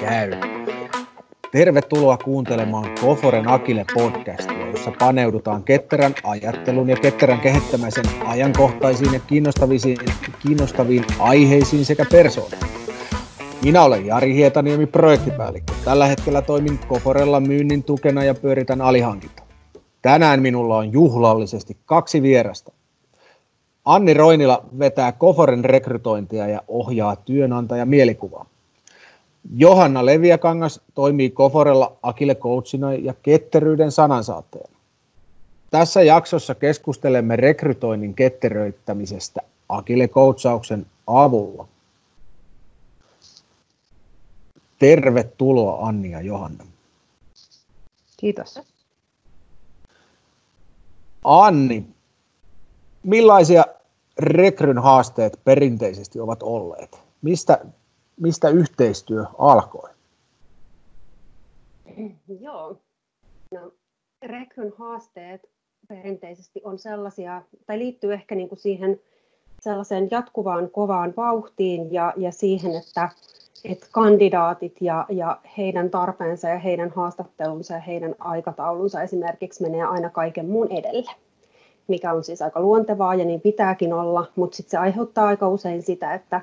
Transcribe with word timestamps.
käy. 0.00 0.30
Tervetuloa 1.52 2.16
kuuntelemaan 2.16 2.90
Koforen 3.00 3.48
Akille 3.48 3.84
podcastia, 3.94 4.66
jossa 4.66 4.92
paneudutaan 4.98 5.62
ketterän 5.62 6.14
ajattelun 6.24 6.88
ja 6.88 6.96
ketterän 6.96 7.40
kehittämisen 7.40 8.04
ajankohtaisiin 8.24 9.14
ja 9.14 9.20
kiinnostaviin, 9.20 9.98
kiinnostaviin 10.38 11.04
aiheisiin 11.18 11.84
sekä 11.84 12.04
persooniin. 12.12 12.62
Minä 13.62 13.82
olen 13.82 14.06
Jari 14.06 14.34
Hietaniemi, 14.34 14.86
projektipäällikkö. 14.86 15.72
Tällä 15.84 16.06
hetkellä 16.06 16.42
toimin 16.42 16.78
Koforella 16.88 17.40
myynnin 17.40 17.82
tukena 17.82 18.24
ja 18.24 18.34
pyöritän 18.34 18.80
alihankinta. 18.80 19.42
Tänään 20.02 20.42
minulla 20.42 20.76
on 20.76 20.92
juhlallisesti 20.92 21.76
kaksi 21.84 22.22
vierasta. 22.22 22.72
Anni 23.84 24.14
Roinila 24.14 24.64
vetää 24.78 25.12
Koforen 25.12 25.64
rekrytointia 25.64 26.46
ja 26.46 26.62
ohjaa 26.68 27.16
työnantaja 27.16 27.86
mielikuvaa. 27.86 28.46
Johanna 29.54 30.06
Leviakangas 30.06 30.80
toimii 30.94 31.30
Koforella 31.30 31.96
Akille 32.02 32.34
coachina 32.34 32.94
ja 32.94 33.14
ketteryyden 33.22 33.92
sanansaatteena. 33.92 34.76
Tässä 35.70 36.02
jaksossa 36.02 36.54
keskustelemme 36.54 37.36
rekrytoinnin 37.36 38.14
ketteröittämisestä 38.14 39.40
Akille 39.68 40.08
coachauksen 40.08 40.86
avulla. 41.06 41.68
Tervetuloa 44.78 45.86
Anni 45.86 46.10
ja 46.10 46.20
Johanna. 46.20 46.64
Kiitos. 48.16 48.60
Anni, 51.24 51.86
millaisia 53.02 53.64
rekryn 54.18 54.78
haasteet 54.78 55.40
perinteisesti 55.44 56.20
ovat 56.20 56.42
olleet? 56.42 56.98
Mistä, 57.22 57.64
mistä 58.20 58.48
yhteistyö 58.48 59.24
alkoi? 59.38 59.90
Joo, 62.40 62.78
no, 63.52 63.72
rekryn 64.22 64.72
haasteet 64.78 65.50
perinteisesti 65.88 66.60
on 66.64 66.78
sellaisia, 66.78 67.42
tai 67.66 67.78
liittyy 67.78 68.12
ehkä 68.12 68.34
niin 68.34 68.48
kuin 68.48 68.58
siihen 68.58 69.00
sellaiseen 69.60 70.08
jatkuvaan 70.10 70.70
kovaan 70.70 71.14
vauhtiin 71.16 71.92
ja, 71.92 72.12
ja 72.16 72.32
siihen, 72.32 72.74
että, 72.74 73.08
että 73.64 73.86
kandidaatit 73.92 74.76
ja, 74.80 75.06
ja 75.08 75.40
heidän 75.58 75.90
tarpeensa 75.90 76.48
ja 76.48 76.58
heidän 76.58 76.90
haastattelunsa 76.90 77.74
ja 77.74 77.80
heidän 77.80 78.14
aikataulunsa 78.18 79.02
esimerkiksi 79.02 79.62
menee 79.62 79.82
aina 79.82 80.10
kaiken 80.10 80.48
muun 80.50 80.72
edelle 80.72 81.10
mikä 81.88 82.12
on 82.12 82.24
siis 82.24 82.42
aika 82.42 82.60
luontevaa 82.60 83.14
ja 83.14 83.24
niin 83.24 83.40
pitääkin 83.40 83.92
olla, 83.92 84.26
mutta 84.36 84.56
sitten 84.56 84.70
se 84.70 84.76
aiheuttaa 84.76 85.26
aika 85.26 85.48
usein 85.48 85.82
sitä, 85.82 86.14
että, 86.14 86.40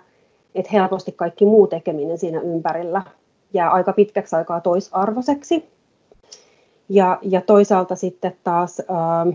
että 0.55 0.71
helposti 0.73 1.11
kaikki 1.11 1.45
muu 1.45 1.67
tekeminen 1.67 2.17
siinä 2.17 2.41
ympärillä 2.41 3.01
jää 3.53 3.71
aika 3.71 3.93
pitkäksi 3.93 4.35
aikaa 4.35 4.61
toisarvoiseksi. 4.61 5.65
Ja, 6.89 7.19
ja 7.21 7.41
toisaalta 7.41 7.95
sitten 7.95 8.35
taas 8.43 8.81
ää, 8.87 9.21
ähm, 9.21 9.29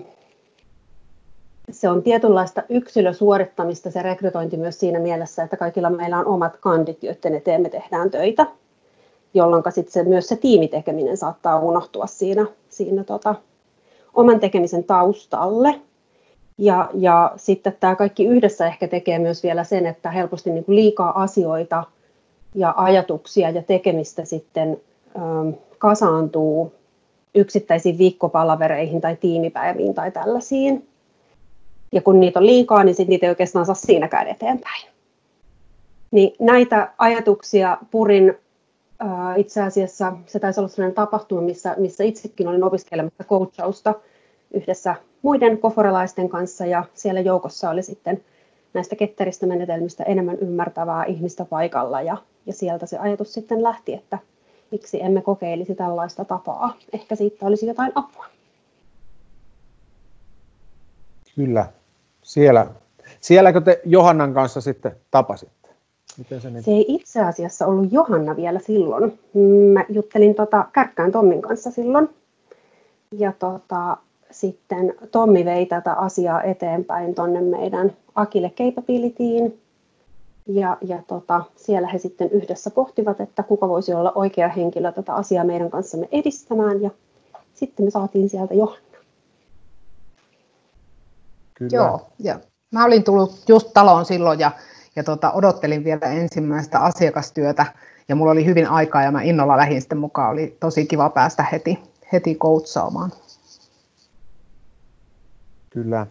se 1.70 1.88
on 1.88 2.02
tietynlaista 2.02 2.62
yksilösuorittamista 2.68 3.90
se 3.90 4.02
rekrytointi 4.02 4.56
myös 4.56 4.80
siinä 4.80 4.98
mielessä, 4.98 5.42
että 5.42 5.56
kaikilla 5.56 5.90
meillä 5.90 6.18
on 6.18 6.26
omat 6.26 6.56
kandit, 6.56 7.02
joiden 7.02 7.34
eteen 7.34 7.62
me 7.62 7.68
tehdään 7.68 8.10
töitä, 8.10 8.46
jolloin 9.34 9.62
sitten 9.70 9.92
se, 9.92 10.02
myös 10.02 10.28
se 10.28 10.36
tiimitekeminen 10.36 11.16
saattaa 11.16 11.60
unohtua 11.60 12.06
siinä, 12.06 12.46
siinä 12.68 13.04
tota, 13.04 13.34
oman 14.14 14.40
tekemisen 14.40 14.84
taustalle. 14.84 15.80
Ja, 16.58 16.90
ja 16.94 17.32
sitten 17.36 17.76
tämä 17.80 17.96
kaikki 17.96 18.24
yhdessä 18.26 18.66
ehkä 18.66 18.88
tekee 18.88 19.18
myös 19.18 19.42
vielä 19.42 19.64
sen, 19.64 19.86
että 19.86 20.10
helposti 20.10 20.50
niin 20.50 20.64
kuin 20.64 20.76
liikaa 20.76 21.22
asioita 21.22 21.84
ja 22.54 22.74
ajatuksia 22.76 23.50
ja 23.50 23.62
tekemistä 23.62 24.24
sitten 24.24 24.80
ähm, 25.16 25.50
kasaantuu 25.78 26.72
yksittäisiin 27.34 27.98
viikkopalavereihin 27.98 29.00
tai 29.00 29.16
tiimipäiviin 29.16 29.94
tai 29.94 30.10
tällaisiin. 30.10 30.88
Ja 31.92 32.02
kun 32.02 32.20
niitä 32.20 32.38
on 32.38 32.46
liikaa, 32.46 32.84
niin 32.84 32.94
sit 32.94 33.08
niitä 33.08 33.26
ei 33.26 33.30
oikeastaan 33.30 33.66
saa 33.66 33.74
siinäkään 33.74 34.28
eteenpäin. 34.28 34.88
Niin 36.10 36.32
näitä 36.40 36.92
ajatuksia 36.98 37.78
purin 37.90 38.34
äh, 39.02 39.38
itse 39.38 39.62
asiassa, 39.62 40.12
se 40.26 40.38
taisi 40.38 40.60
olla 40.60 40.68
sellainen 40.68 40.94
tapahtuma, 40.94 41.40
missä, 41.40 41.74
missä 41.78 42.04
itsekin 42.04 42.48
olin 42.48 42.64
opiskelemassa 42.64 43.24
coachausta 43.24 43.94
yhdessä 44.54 44.94
muiden 45.22 45.58
koforelaisten 45.58 46.28
kanssa 46.28 46.66
ja 46.66 46.84
siellä 46.94 47.20
joukossa 47.20 47.70
oli 47.70 47.82
sitten 47.82 48.24
näistä 48.74 48.96
ketteristä 48.96 49.46
menetelmistä 49.46 50.04
enemmän 50.04 50.38
ymmärtävää 50.38 51.04
ihmistä 51.04 51.44
paikalla 51.44 52.02
ja, 52.02 52.16
ja 52.46 52.52
sieltä 52.52 52.86
se 52.86 52.98
ajatus 52.98 53.34
sitten 53.34 53.62
lähti, 53.62 53.94
että 53.94 54.18
miksi 54.70 55.02
emme 55.02 55.22
kokeilisi 55.22 55.74
tällaista 55.74 56.24
tapaa. 56.24 56.76
Ehkä 56.92 57.14
siitä 57.14 57.46
olisi 57.46 57.66
jotain 57.66 57.92
apua. 57.94 58.26
Kyllä. 61.34 61.66
Siellä, 62.22 62.66
sielläkö 63.20 63.60
te 63.60 63.80
Johannan 63.84 64.34
kanssa 64.34 64.60
sitten 64.60 64.96
tapasitte? 65.10 65.68
Miten 66.18 66.40
se, 66.40 66.50
niin? 66.50 66.62
se 66.62 66.70
ei 66.70 66.84
itse 66.88 67.20
asiassa 67.20 67.66
ollut 67.66 67.92
Johanna 67.92 68.36
vielä 68.36 68.58
silloin. 68.58 69.18
Mä 69.72 69.84
juttelin 69.88 70.34
tota 70.34 70.66
Kärkkään 70.72 71.12
Tommin 71.12 71.42
kanssa 71.42 71.70
silloin. 71.70 72.08
Ja 73.12 73.32
tota, 73.32 73.96
sitten 74.30 74.94
Tommi 75.10 75.44
vei 75.44 75.66
tätä 75.66 75.92
asiaa 75.92 76.42
eteenpäin 76.42 77.14
tuonne 77.14 77.40
meidän 77.40 77.96
Akille 78.14 78.50
Capabilityin. 78.50 79.60
Ja, 80.46 80.76
ja 80.80 81.02
tota, 81.06 81.44
siellä 81.56 81.88
he 81.88 81.98
sitten 81.98 82.30
yhdessä 82.30 82.70
pohtivat, 82.70 83.20
että 83.20 83.42
kuka 83.42 83.68
voisi 83.68 83.94
olla 83.94 84.12
oikea 84.14 84.48
henkilö 84.48 84.92
tätä 84.92 85.14
asiaa 85.14 85.44
meidän 85.44 85.70
kanssamme 85.70 86.08
edistämään. 86.12 86.82
Ja 86.82 86.90
sitten 87.54 87.84
me 87.84 87.90
saatiin 87.90 88.28
sieltä 88.28 88.54
Johanna. 88.54 88.98
Kyllä. 91.54 91.76
Joo, 91.76 92.00
ja 92.18 92.40
mä 92.72 92.84
olin 92.84 93.04
tullut 93.04 93.44
just 93.48 93.70
taloon 93.74 94.04
silloin 94.04 94.40
ja, 94.40 94.50
ja 94.96 95.04
tota, 95.04 95.32
odottelin 95.32 95.84
vielä 95.84 96.06
ensimmäistä 96.06 96.78
asiakastyötä 96.78 97.66
ja 98.08 98.16
mulla 98.16 98.32
oli 98.32 98.44
hyvin 98.44 98.68
aikaa 98.68 99.02
ja 99.02 99.10
mä 99.10 99.22
innolla 99.22 99.56
lähdin 99.56 99.80
sitten 99.80 99.98
mukaan. 99.98 100.32
Oli 100.32 100.56
tosi 100.60 100.86
kiva 100.86 101.10
päästä 101.10 101.42
heti, 101.52 101.78
heti 102.12 102.34
koutsaamaan. 102.34 103.12
Kyllä. 105.70 106.06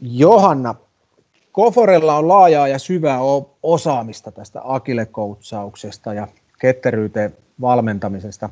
Johanna, 0.00 0.74
Koforella 1.52 2.16
on 2.16 2.28
laajaa 2.28 2.68
ja 2.68 2.78
syvää 2.78 3.18
osaamista 3.62 4.32
tästä 4.32 4.60
akilekoutsauksesta 4.64 6.14
ja 6.14 6.28
ketteryyteen 6.58 7.36
valmentamisesta. 7.60 8.50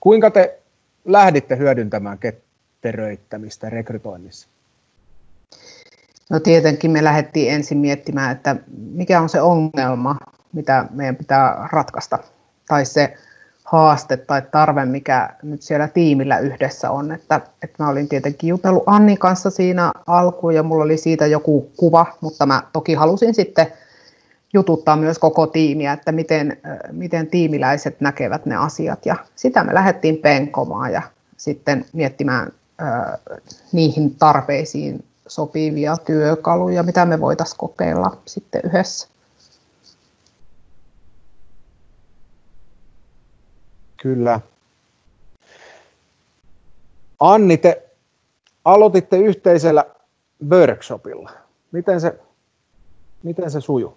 Kuinka 0.00 0.30
te 0.30 0.58
lähditte 1.04 1.56
hyödyntämään 1.56 2.18
ketteröittämistä 2.18 3.70
rekrytoinnissa? 3.70 4.48
No 6.30 6.40
tietenkin 6.40 6.90
me 6.90 7.04
lähdettiin 7.04 7.52
ensin 7.52 7.78
miettimään, 7.78 8.32
että 8.32 8.56
mikä 8.76 9.20
on 9.20 9.28
se 9.28 9.40
ongelma, 9.40 10.16
mitä 10.52 10.86
meidän 10.90 11.16
pitää 11.16 11.68
ratkaista, 11.72 12.18
tai 12.68 12.84
se 12.84 13.16
haaste 13.72 14.16
tai 14.16 14.42
tarve, 14.50 14.84
mikä 14.84 15.30
nyt 15.42 15.62
siellä 15.62 15.88
tiimillä 15.88 16.38
yhdessä 16.38 16.90
on. 16.90 17.12
Että, 17.12 17.40
että 17.62 17.82
mä 17.82 17.88
olin 17.88 18.08
tietenkin 18.08 18.48
jutellut 18.48 18.82
Annin 18.86 19.18
kanssa 19.18 19.50
siinä 19.50 19.92
alkuun 20.06 20.54
ja 20.54 20.62
mulla 20.62 20.84
oli 20.84 20.96
siitä 20.96 21.26
joku 21.26 21.70
kuva, 21.76 22.06
mutta 22.20 22.46
mä 22.46 22.62
toki 22.72 22.94
halusin 22.94 23.34
sitten 23.34 23.66
jututtaa 24.52 24.96
myös 24.96 25.18
koko 25.18 25.46
tiimiä, 25.46 25.92
että 25.92 26.12
miten, 26.12 26.56
miten 26.90 27.26
tiimiläiset 27.26 28.00
näkevät 28.00 28.46
ne 28.46 28.56
asiat. 28.56 29.06
Ja 29.06 29.16
sitä 29.36 29.64
me 29.64 29.74
lähdettiin 29.74 30.16
penkomaan 30.16 30.92
ja 30.92 31.02
sitten 31.36 31.84
miettimään 31.92 32.52
äh, 32.82 33.18
niihin 33.72 34.14
tarpeisiin 34.14 35.04
sopivia 35.26 35.96
työkaluja, 35.96 36.82
mitä 36.82 37.04
me 37.04 37.20
voitaisiin 37.20 37.58
kokeilla 37.58 38.16
sitten 38.26 38.60
yhdessä. 38.64 39.08
Kyllä. 44.02 44.40
Anni, 47.20 47.56
te 47.56 47.82
aloititte 48.64 49.18
yhteisellä 49.18 49.84
workshopilla. 50.50 51.30
Miten 51.72 52.00
se, 52.00 52.14
miten 53.22 53.50
se 53.50 53.60
sujuu? 53.60 53.94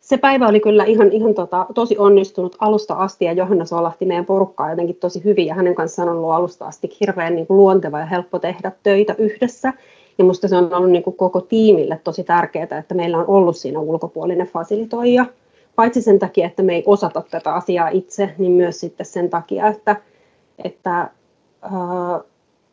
Se 0.00 0.16
päivä 0.16 0.48
oli 0.48 0.60
kyllä 0.60 0.84
ihan, 0.84 1.12
ihan 1.12 1.34
tota, 1.34 1.66
tosi 1.74 1.98
onnistunut 1.98 2.56
alusta 2.58 2.94
asti 2.94 3.24
ja 3.24 3.32
Johanna 3.32 3.64
Solahti 3.64 4.06
meidän 4.06 4.26
porukkaa 4.26 4.70
jotenkin 4.70 4.96
tosi 4.96 5.24
hyvin 5.24 5.46
ja 5.46 5.54
hänen 5.54 5.74
kanssaan 5.74 6.08
on 6.08 6.16
ollut 6.16 6.32
alusta 6.32 6.66
asti 6.66 6.96
hirveän 7.00 7.34
niin 7.34 7.46
kuin 7.46 7.56
luonteva 7.56 7.98
ja 7.98 8.06
helppo 8.06 8.38
tehdä 8.38 8.72
töitä 8.82 9.14
yhdessä. 9.18 9.72
Ja 10.18 10.24
minusta 10.24 10.48
se 10.48 10.56
on 10.56 10.74
ollut 10.74 10.90
niin 10.90 11.02
kuin 11.02 11.16
koko 11.16 11.40
tiimille 11.40 12.00
tosi 12.04 12.24
tärkeää, 12.24 12.78
että 12.78 12.94
meillä 12.94 13.18
on 13.18 13.28
ollut 13.28 13.56
siinä 13.56 13.80
ulkopuolinen 13.80 14.46
fasilitoija 14.46 15.26
paitsi 15.80 16.02
sen 16.02 16.18
takia, 16.18 16.46
että 16.46 16.62
me 16.62 16.74
ei 16.74 16.82
osata 16.86 17.22
tätä 17.30 17.54
asiaa 17.54 17.88
itse, 17.88 18.34
niin 18.38 18.52
myös 18.52 18.80
sitten 18.80 19.06
sen 19.06 19.30
takia, 19.30 19.66
että, 19.66 19.96
että 20.64 21.10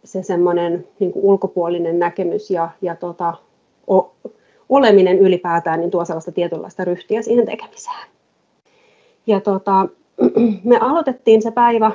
se 0.03 0.23
semmoinen 0.23 0.87
niin 0.99 1.11
ulkopuolinen 1.15 1.99
näkemys 1.99 2.51
ja, 2.51 2.69
ja 2.81 2.95
tota, 2.95 3.33
o, 3.89 4.13
oleminen 4.69 5.19
ylipäätään 5.19 5.79
niin 5.79 5.91
tuo 5.91 6.05
sellaista 6.05 6.31
tietynlaista 6.31 6.85
ryhtiä 6.85 7.21
siihen 7.21 7.45
tekemiseen. 7.45 8.07
Ja 9.27 9.41
tota, 9.41 9.87
me 10.63 10.77
aloitettiin 10.79 11.41
se 11.41 11.51
päivä 11.51 11.91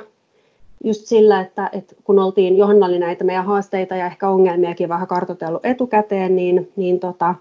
just 0.83 1.05
sillä, 1.05 1.41
että, 1.41 1.69
että 1.71 1.95
kun 2.03 2.19
oltiin, 2.19 2.57
Johanna 2.57 2.85
oli 2.85 2.99
näitä 2.99 3.23
meidän 3.23 3.45
haasteita 3.45 3.95
ja 3.95 4.05
ehkä 4.05 4.29
ongelmiakin 4.29 4.89
vähän 4.89 5.07
kartoitellut 5.07 5.65
etukäteen, 5.65 6.35
niin, 6.35 6.71
niin 6.75 6.99
tota, 6.99 7.35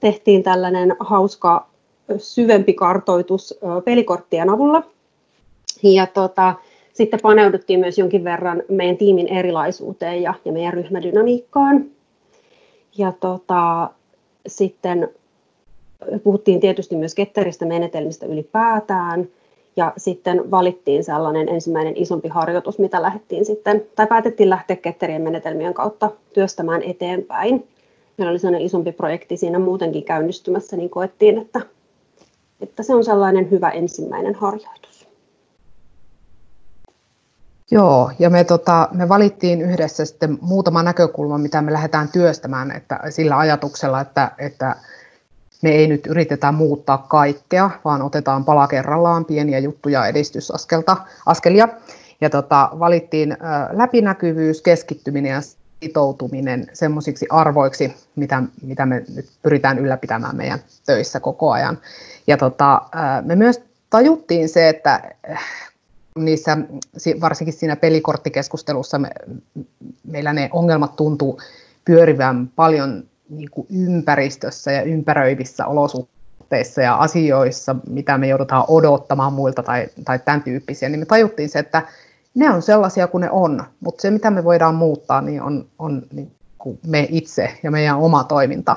tehtiin 0.00 0.42
tällainen 0.42 0.96
hauska 1.00 1.71
syvempi 2.18 2.72
kartoitus 2.72 3.58
pelikorttien 3.84 4.50
avulla. 4.50 4.82
Ja 5.82 6.06
tota, 6.06 6.54
sitten 6.92 7.20
paneuduttiin 7.22 7.80
myös 7.80 7.98
jonkin 7.98 8.24
verran 8.24 8.62
meidän 8.68 8.96
tiimin 8.96 9.28
erilaisuuteen 9.28 10.22
ja, 10.22 10.34
ja 10.44 10.52
meidän 10.52 10.72
ryhmädynamiikkaan. 10.72 11.84
Ja 12.98 13.12
tota, 13.20 13.90
sitten 14.46 15.08
puhuttiin 16.22 16.60
tietysti 16.60 16.96
myös 16.96 17.14
ketteristä 17.14 17.64
menetelmistä 17.66 18.26
ylipäätään. 18.26 19.28
Ja 19.76 19.92
sitten 19.96 20.50
valittiin 20.50 21.04
sellainen 21.04 21.48
ensimmäinen 21.48 21.96
isompi 21.96 22.28
harjoitus, 22.28 22.78
mitä 22.78 23.02
lähdettiin 23.02 23.44
sitten, 23.44 23.82
tai 23.96 24.06
päätettiin 24.06 24.50
lähteä 24.50 24.76
ketterien 24.76 25.22
menetelmien 25.22 25.74
kautta 25.74 26.10
työstämään 26.32 26.82
eteenpäin. 26.82 27.68
Meillä 28.18 28.30
oli 28.30 28.38
sellainen 28.38 28.66
isompi 28.66 28.92
projekti 28.92 29.36
siinä 29.36 29.58
muutenkin 29.58 30.04
käynnistymässä, 30.04 30.76
niin 30.76 30.90
koettiin, 30.90 31.38
että, 31.38 31.60
että 32.62 32.82
se 32.82 32.94
on 32.94 33.04
sellainen 33.04 33.50
hyvä 33.50 33.70
ensimmäinen 33.70 34.34
harjoitus. 34.34 35.08
Joo, 37.70 38.10
ja 38.18 38.30
me, 38.30 38.44
tota, 38.44 38.88
me 38.92 39.08
valittiin 39.08 39.62
yhdessä 39.62 40.04
sitten 40.04 40.38
muutama 40.40 40.82
näkökulma, 40.82 41.38
mitä 41.38 41.62
me 41.62 41.72
lähdetään 41.72 42.08
työstämään, 42.08 42.70
että 42.70 43.00
sillä 43.10 43.38
ajatuksella, 43.38 44.00
että, 44.00 44.30
että 44.38 44.76
me 45.62 45.70
ei 45.70 45.86
nyt 45.86 46.06
yritetä 46.06 46.52
muuttaa 46.52 46.98
kaikkea, 46.98 47.70
vaan 47.84 48.02
otetaan 48.02 48.44
pala 48.44 48.68
kerrallaan 48.68 49.24
pieniä 49.24 49.58
juttuja 49.58 50.06
edistysaskelta, 50.06 50.96
askelia. 51.26 51.68
Ja 52.20 52.30
tota, 52.30 52.70
valittiin 52.78 53.36
läpinäkyvyys, 53.72 54.62
keskittyminen 54.62 55.32
ja 55.32 55.40
sitoutuminen 55.82 56.66
semmoisiksi 56.72 57.26
arvoiksi, 57.30 57.94
mitä, 58.16 58.42
mitä 58.62 58.86
me 58.86 59.04
nyt 59.14 59.26
pyritään 59.42 59.78
ylläpitämään 59.78 60.36
meidän 60.36 60.58
töissä 60.86 61.20
koko 61.20 61.50
ajan. 61.50 61.78
Ja 62.26 62.36
tota, 62.36 62.82
me 63.24 63.36
myös 63.36 63.60
tajuttiin 63.90 64.48
se, 64.48 64.68
että 64.68 65.02
äh, 65.30 65.44
niissä, 66.18 66.58
varsinkin 67.20 67.54
siinä 67.54 67.76
pelikorttikeskustelussa 67.76 68.98
me, 68.98 69.10
meillä 70.04 70.32
ne 70.32 70.50
ongelmat 70.52 70.96
tuntuu 70.96 71.40
pyörivän 71.84 72.48
paljon 72.56 73.04
niin 73.28 73.50
kuin 73.50 73.66
ympäristössä 73.70 74.72
ja 74.72 74.82
ympäröivissä 74.82 75.66
olosuhteissa 75.66 76.82
ja 76.82 76.94
asioissa, 76.94 77.76
mitä 77.88 78.18
me 78.18 78.28
joudutaan 78.28 78.64
odottamaan 78.68 79.32
muilta 79.32 79.62
tai, 79.62 79.88
tai 80.04 80.18
tämän 80.18 80.42
tyyppisiä, 80.42 80.88
niin 80.88 80.98
me 80.98 81.06
tajuttiin 81.06 81.48
se, 81.48 81.58
että 81.58 81.82
ne 82.34 82.50
on 82.50 82.62
sellaisia 82.62 83.06
kuin 83.06 83.20
ne 83.20 83.30
on, 83.30 83.64
mutta 83.80 84.02
se 84.02 84.10
mitä 84.10 84.30
me 84.30 84.44
voidaan 84.44 84.74
muuttaa, 84.74 85.20
niin 85.20 85.42
on, 85.42 85.68
on 85.78 86.02
niin 86.12 86.32
kuin 86.58 86.78
me 86.86 87.06
itse 87.10 87.58
ja 87.62 87.70
meidän 87.70 87.98
oma 87.98 88.24
toiminta. 88.24 88.76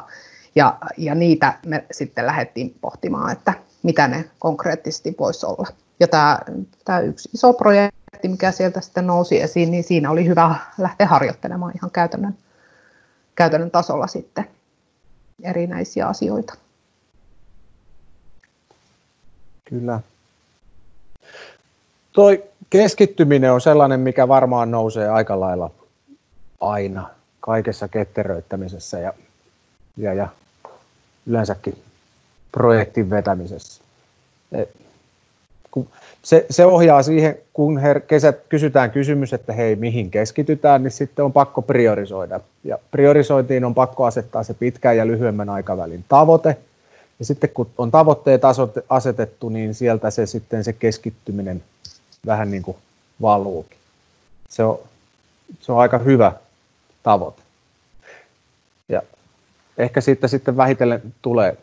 Ja, 0.55 0.77
ja 0.97 1.15
niitä 1.15 1.53
me 1.65 1.85
sitten 1.91 2.25
lähdettiin 2.25 2.75
pohtimaan, 2.81 3.31
että 3.31 3.53
mitä 3.83 4.07
ne 4.07 4.25
konkreettisesti 4.39 5.15
voisi 5.19 5.45
olla. 5.45 5.67
Ja 5.99 6.07
tämä, 6.07 6.39
tämä 6.85 6.99
yksi 6.99 7.29
iso 7.33 7.53
projekti, 7.53 8.27
mikä 8.27 8.51
sieltä 8.51 8.81
sitten 8.81 9.07
nousi 9.07 9.41
esiin, 9.41 9.71
niin 9.71 9.83
siinä 9.83 10.11
oli 10.11 10.25
hyvä 10.25 10.55
lähteä 10.77 11.07
harjoittelemaan 11.07 11.73
ihan 11.75 11.91
käytännön 11.91 12.37
käytännön 13.35 13.71
tasolla 13.71 14.07
sitten 14.07 14.47
erinäisiä 15.43 16.07
asioita. 16.07 16.53
Kyllä. 19.65 19.99
Toi 22.15 22.43
keskittyminen 22.69 23.51
on 23.51 23.61
sellainen, 23.61 23.99
mikä 23.99 24.27
varmaan 24.27 24.71
nousee 24.71 25.09
aika 25.09 25.39
lailla 25.39 25.71
aina 26.61 27.09
kaikessa 27.39 27.87
ketteröittämisessä 27.87 28.99
ja, 28.99 29.13
ja, 29.97 30.13
ja 30.13 30.27
yleensäkin 31.27 31.77
projektin 32.51 33.09
vetämisessä. 33.09 33.83
Et, 34.51 34.69
kun 35.71 35.87
se, 36.23 36.45
se 36.49 36.65
ohjaa 36.65 37.03
siihen, 37.03 37.37
kun 37.53 37.77
her, 37.77 37.99
kesät 37.99 38.39
kysytään 38.49 38.91
kysymys, 38.91 39.33
että 39.33 39.53
hei, 39.53 39.75
mihin 39.75 40.11
keskitytään, 40.11 40.83
niin 40.83 40.91
sitten 40.91 41.25
on 41.25 41.33
pakko 41.33 41.61
priorisoida. 41.61 42.39
Ja 42.63 42.77
priorisointiin 42.91 43.65
on 43.65 43.75
pakko 43.75 44.05
asettaa 44.05 44.43
se 44.43 44.53
pitkän 44.53 44.97
ja 44.97 45.07
lyhyemmän 45.07 45.49
aikavälin 45.49 46.05
tavoite. 46.09 46.57
Ja 47.19 47.25
sitten 47.25 47.49
kun 47.49 47.69
on 47.77 47.91
tavoitteet 47.91 48.41
asetettu, 48.89 49.49
niin 49.49 49.73
sieltä 49.73 50.09
se 50.09 50.25
sitten 50.25 50.63
se 50.63 50.73
keskittyminen 50.73 51.63
vähän 52.25 52.51
niin 52.51 52.63
kuin 52.63 52.77
valuukin. 53.21 53.77
Se 54.49 54.63
on, 54.63 54.79
se 55.61 55.71
on 55.71 55.79
aika 55.79 55.97
hyvä 55.97 56.33
tavoite. 57.03 57.41
Ja 58.89 59.01
ehkä 59.77 60.01
siitä 60.01 60.27
sitten 60.27 60.57
vähitellen 60.57 61.13
tulee 61.21 61.57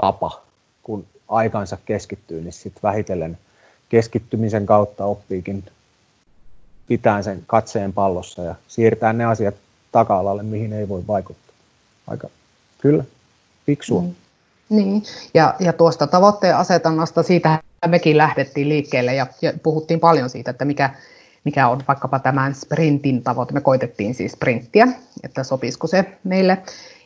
tapa, 0.00 0.42
kun 0.82 1.06
aikansa 1.28 1.78
keskittyy, 1.84 2.40
niin 2.40 2.52
sitten 2.52 2.82
vähitellen 2.82 3.38
keskittymisen 3.88 4.66
kautta 4.66 5.04
oppiikin 5.04 5.64
pitää 6.86 7.22
sen 7.22 7.42
katseen 7.46 7.92
pallossa 7.92 8.42
ja 8.42 8.54
siirtää 8.68 9.12
ne 9.12 9.24
asiat 9.24 9.54
taka-alalle, 9.92 10.42
mihin 10.42 10.72
ei 10.72 10.88
voi 10.88 11.06
vaikuttaa. 11.06 11.54
Aika, 12.06 12.28
kyllä, 12.78 13.04
fiksua. 13.66 14.02
Mm. 14.02 14.14
Niin, 14.68 15.02
ja, 15.34 15.54
ja 15.60 15.72
tuosta 15.72 16.06
tavoitteen 16.06 16.56
asetannasta, 16.56 17.22
siitä 17.22 17.58
mekin 17.86 18.18
lähdettiin 18.18 18.68
liikkeelle 18.68 19.14
ja, 19.14 19.26
ja 19.42 19.52
puhuttiin 19.62 20.00
paljon 20.00 20.30
siitä, 20.30 20.50
että 20.50 20.64
mikä, 20.64 20.90
mikä 21.44 21.68
on 21.68 21.80
vaikkapa 21.88 22.18
tämän 22.18 22.54
sprintin 22.54 23.22
tavoite. 23.22 23.54
Me 23.54 23.60
koitettiin 23.60 24.14
siis 24.14 24.32
sprinttiä, 24.32 24.88
että 25.24 25.44
sopisiko 25.44 25.86
se 25.86 26.04
meille. 26.24 26.58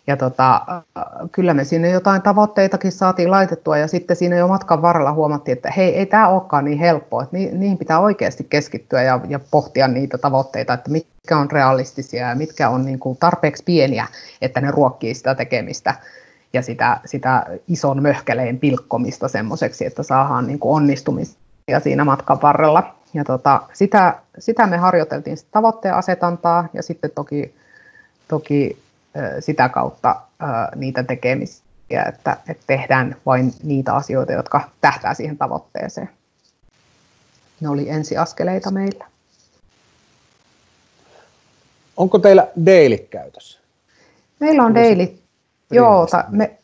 Ja 0.07 0.17
tota, 0.17 0.61
kyllä 1.33 1.55
me 1.55 1.65
sinne 1.65 1.91
jotain 1.91 2.23
tavoitteitakin 2.23 2.93
saatiin 2.93 3.31
laitettua 3.31 3.79
ja 3.79 3.89
sitten 3.89 4.17
siinä 4.17 4.37
jo 4.37 4.49
matkan 4.49 4.83
varrella 4.83 5.13
huomattiin, 5.13 5.57
että 5.57 5.71
hei, 5.71 5.97
ei 5.97 6.07
tämä 6.07 6.29
olekaan 6.29 6.65
niin 6.65 6.79
helppoa, 6.79 7.23
että 7.23 7.37
niihin 7.37 7.79
pitää 7.79 8.01
oikeasti 8.01 8.47
keskittyä 8.51 9.03
ja, 9.03 9.21
ja 9.29 9.41
pohtia 9.51 9.89
niitä 9.89 10.19
tavoitteita, 10.19 10.73
että 10.73 10.91
mitkä 10.91 11.39
on 11.39 11.51
realistisia 11.51 12.29
ja 12.29 12.35
mitkä 12.35 12.69
on 12.69 12.85
niin 12.85 12.99
kuin 12.99 13.17
tarpeeksi 13.19 13.63
pieniä, 13.65 14.07
että 14.43 14.61
ne 14.61 14.71
ruokkii 14.71 15.15
sitä 15.15 15.35
tekemistä 15.35 15.95
ja 16.53 16.63
sitä, 16.63 17.01
sitä 17.05 17.47
ison 17.69 18.03
möhkeleen 18.03 18.59
pilkkomista 18.59 19.29
semmoiseksi, 19.29 19.87
että 19.87 20.03
saadaan 20.03 20.47
niin 20.47 20.59
kuin 20.59 20.77
onnistumisia 20.77 21.81
siinä 21.83 22.05
matkan 22.05 22.43
varrella. 22.43 22.95
Ja 23.15 23.25
tota, 23.25 23.63
sitä, 23.73 24.19
sitä 24.39 24.67
me 24.67 24.77
harjoiteltiin 24.77 25.37
sitä 25.37 25.49
tavoitteen 25.53 25.95
asetantaa 25.95 26.69
ja 26.73 26.83
sitten 26.83 27.11
toki, 27.15 27.55
toki 28.29 28.79
sitä 29.41 29.69
kautta 29.69 30.21
niitä 30.75 31.03
tekemisiä, 31.03 32.03
että, 32.09 32.37
että 32.49 32.65
tehdään 32.67 33.17
vain 33.27 33.53
niitä 33.63 33.95
asioita, 33.95 34.33
jotka 34.33 34.61
tähtää 34.81 35.15
siihen 35.15 35.39
tavoitteeseen. 35.39 36.11
Ne 37.61 37.69
oli 37.69 37.89
ensiaskeleita 37.89 38.71
meillä. 38.71 39.07
Onko 41.97 42.19
teillä 42.19 42.49
daily 42.67 42.99
käytössä? 42.99 43.61
Meillä 44.41 44.63
on 44.63 44.75
daily. 44.75 45.19
Joo, 45.71 46.07
ta, 46.07 46.25
me, 46.29 46.59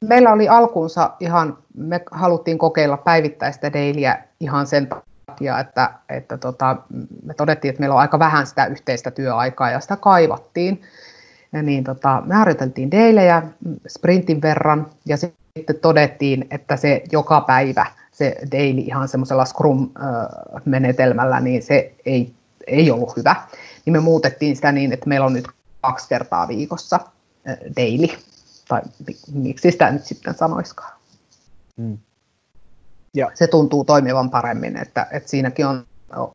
meillä 0.00 0.32
oli 0.32 0.48
alkuunsa 0.48 1.10
ihan, 1.20 1.58
me 1.76 2.00
haluttiin 2.10 2.58
kokeilla 2.58 2.96
päivittäistä 2.96 3.72
dailyä 3.72 4.18
ihan 4.40 4.66
sen 4.66 4.88
takia, 5.26 5.58
että, 5.58 5.90
että 6.08 6.38
tota, 6.38 6.76
me 7.24 7.34
todettiin, 7.34 7.70
että 7.70 7.80
meillä 7.80 7.94
on 7.94 8.00
aika 8.00 8.18
vähän 8.18 8.46
sitä 8.46 8.66
yhteistä 8.66 9.10
työaikaa 9.10 9.70
ja 9.70 9.80
sitä 9.80 9.96
kaivattiin. 9.96 10.82
Ja 11.52 11.62
niin 11.62 11.84
tota, 11.84 12.22
me 12.26 12.34
harjoiteltiin 12.34 12.90
deilejä 12.90 13.42
sprintin 13.88 14.42
verran 14.42 14.86
ja 15.06 15.16
sitten 15.16 15.76
todettiin, 15.82 16.46
että 16.50 16.76
se 16.76 17.02
joka 17.12 17.40
päivä 17.40 17.86
se 18.12 18.36
daily 18.52 18.80
ihan 18.80 19.08
semmoisella 19.08 19.44
Scrum-menetelmällä, 19.44 21.40
niin 21.40 21.62
se 21.62 21.94
ei, 22.06 22.32
ei 22.66 22.90
ollut 22.90 23.16
hyvä. 23.16 23.36
Niin 23.84 23.92
me 23.92 24.00
muutettiin 24.00 24.56
sitä 24.56 24.72
niin, 24.72 24.92
että 24.92 25.08
meillä 25.08 25.26
on 25.26 25.32
nyt 25.32 25.48
kaksi 25.80 26.08
kertaa 26.08 26.48
viikossa 26.48 27.00
daily, 27.76 28.08
tai 28.70 28.80
miksi 29.32 29.70
sitä 29.70 29.90
nyt 29.90 30.04
sitten 30.04 30.34
sanoiskaan. 30.34 30.92
Hmm. 31.76 31.98
Ja. 33.14 33.30
Se 33.34 33.46
tuntuu 33.46 33.84
toimivan 33.84 34.30
paremmin, 34.30 34.76
että, 34.76 35.06
että 35.10 35.28
siinäkin 35.28 35.66
on, 35.66 35.84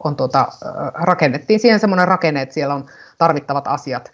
on 0.04 0.16
tuota, 0.16 0.48
rakennettiin 0.94 1.60
siihen 1.60 1.80
semmoinen 1.80 2.08
rakenne, 2.08 2.42
että 2.42 2.54
siellä 2.54 2.76
on 2.76 2.86
tarvittavat 3.18 3.68
asiat 3.68 4.12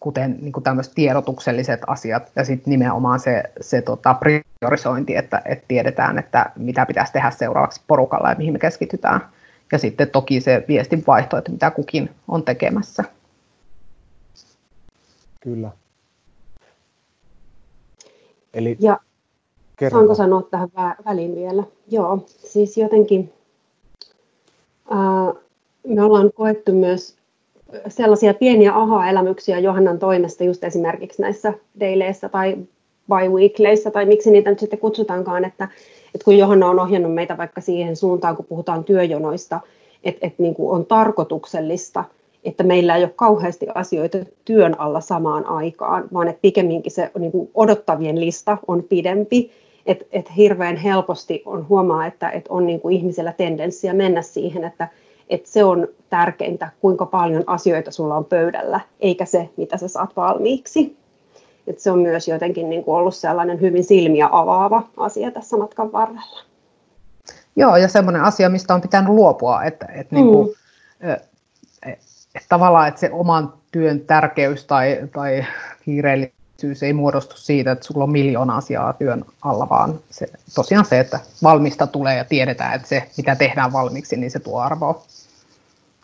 kuten 0.00 0.38
niin 0.40 0.52
kuin 0.52 0.64
tämmöiset 0.64 0.94
tiedotukselliset 0.94 1.80
asiat 1.86 2.32
ja 2.36 2.44
sitten 2.44 2.70
nimenomaan 2.70 3.20
se, 3.20 3.42
se 3.60 3.82
tota 3.82 4.14
priorisointi, 4.14 5.16
että, 5.16 5.42
että 5.44 5.64
tiedetään, 5.68 6.18
että 6.18 6.50
mitä 6.56 6.86
pitäisi 6.86 7.12
tehdä 7.12 7.30
seuraavaksi 7.30 7.80
porukalla 7.86 8.30
ja 8.30 8.36
mihin 8.38 8.52
me 8.52 8.58
keskitytään. 8.58 9.20
Ja 9.72 9.78
sitten 9.78 10.10
toki 10.10 10.40
se 10.40 10.64
viestin 10.68 11.04
vaihto, 11.06 11.36
että 11.36 11.52
mitä 11.52 11.70
kukin 11.70 12.10
on 12.28 12.42
tekemässä. 12.42 13.04
Kyllä. 15.40 15.70
Eli... 18.54 18.76
Ja 18.80 19.00
Kerron. 19.76 20.00
Saanko 20.00 20.14
sanoa 20.14 20.42
tähän 20.42 20.68
väliin 21.04 21.34
vielä? 21.36 21.64
Joo, 21.90 22.24
siis 22.26 22.76
jotenkin 22.76 23.32
ää, 24.90 25.32
me 25.86 26.02
ollaan 26.02 26.30
koettu 26.34 26.72
myös 26.72 27.16
sellaisia 27.88 28.34
pieniä 28.34 28.74
aha-elämyksiä 28.74 29.58
Johannan 29.58 29.98
toimesta 29.98 30.44
just 30.44 30.64
esimerkiksi 30.64 31.22
näissä 31.22 31.52
daileissä 31.80 32.28
tai 32.28 32.56
bi-weekleissä 33.08 33.90
tai 33.90 34.04
miksi 34.04 34.30
niitä 34.30 34.50
nyt 34.50 34.58
sitten 34.58 34.78
kutsutaankaan, 34.78 35.44
että, 35.44 35.68
että 36.14 36.24
kun 36.24 36.38
Johanna 36.38 36.70
on 36.70 36.80
ohjannut 36.80 37.14
meitä 37.14 37.36
vaikka 37.36 37.60
siihen 37.60 37.96
suuntaan, 37.96 38.36
kun 38.36 38.44
puhutaan 38.44 38.84
työjonoista, 38.84 39.60
että, 40.04 40.26
että 40.26 40.42
niin 40.42 40.54
kuin 40.54 40.70
on 40.70 40.86
tarkoituksellista, 40.86 42.04
että 42.48 42.64
meillä 42.64 42.96
ei 42.96 43.04
ole 43.04 43.12
kauheasti 43.16 43.66
asioita 43.74 44.18
työn 44.44 44.80
alla 44.80 45.00
samaan 45.00 45.46
aikaan, 45.46 46.08
vaan 46.12 46.28
että 46.28 46.40
pikemminkin 46.42 46.92
se 46.92 47.10
niin 47.18 47.32
kuin 47.32 47.50
odottavien 47.54 48.20
lista 48.20 48.58
on 48.68 48.82
pidempi, 48.82 49.50
että, 49.86 50.04
että 50.12 50.32
hirveän 50.32 50.76
helposti 50.76 51.42
on 51.46 51.68
huomaa, 51.68 52.06
että, 52.06 52.30
että 52.30 52.52
on 52.52 52.66
niin 52.66 52.80
kuin 52.80 52.96
ihmisellä 52.96 53.32
tendenssiä 53.32 53.92
mennä 53.92 54.22
siihen, 54.22 54.64
että, 54.64 54.88
että 55.28 55.50
se 55.50 55.64
on 55.64 55.88
tärkeintä, 56.10 56.68
kuinka 56.80 57.06
paljon 57.06 57.44
asioita 57.46 57.90
sulla 57.90 58.16
on 58.16 58.24
pöydällä, 58.24 58.80
eikä 59.00 59.24
se, 59.24 59.48
mitä 59.56 59.76
sä 59.76 59.88
saat 59.88 60.16
valmiiksi. 60.16 60.96
Et 61.66 61.78
se 61.78 61.90
on 61.90 61.98
myös 61.98 62.28
jotenkin 62.28 62.70
niin 62.70 62.84
kuin 62.84 62.96
ollut 62.96 63.14
sellainen 63.14 63.60
hyvin 63.60 63.84
silmiä 63.84 64.28
avaava 64.32 64.82
asia 64.96 65.30
tässä 65.30 65.56
matkan 65.56 65.92
varrella. 65.92 66.44
Joo, 67.56 67.76
ja 67.76 67.88
semmoinen 67.88 68.22
asia, 68.22 68.48
mistä 68.48 68.74
on 68.74 68.80
pitänyt 68.80 69.08
luopua, 69.08 69.64
että, 69.64 69.86
että, 69.94 70.14
niin 70.14 70.26
kuin, 70.26 70.48
mm. 70.48 71.16
Että 72.34 72.46
tavallaan 72.48 72.88
että 72.88 73.00
se 73.00 73.10
oman 73.12 73.52
työn 73.72 74.00
tärkeys 74.00 74.64
tai, 74.64 75.08
tai 75.12 75.46
kiireellisyys 75.84 76.82
ei 76.82 76.92
muodostu 76.92 77.36
siitä, 77.36 77.72
että 77.72 77.84
sulla 77.84 78.04
on 78.04 78.10
miljoona 78.10 78.56
asiaa 78.56 78.92
työn 78.92 79.24
alla, 79.42 79.68
vaan 79.68 80.00
se, 80.10 80.26
tosiaan 80.54 80.84
se, 80.84 81.00
että 81.00 81.20
valmista 81.42 81.86
tulee 81.86 82.16
ja 82.16 82.24
tiedetään, 82.24 82.74
että 82.74 82.88
se, 82.88 83.10
mitä 83.16 83.36
tehdään 83.36 83.72
valmiiksi, 83.72 84.16
niin 84.16 84.30
se 84.30 84.38
tuo 84.38 84.60
arvoa. 84.60 85.02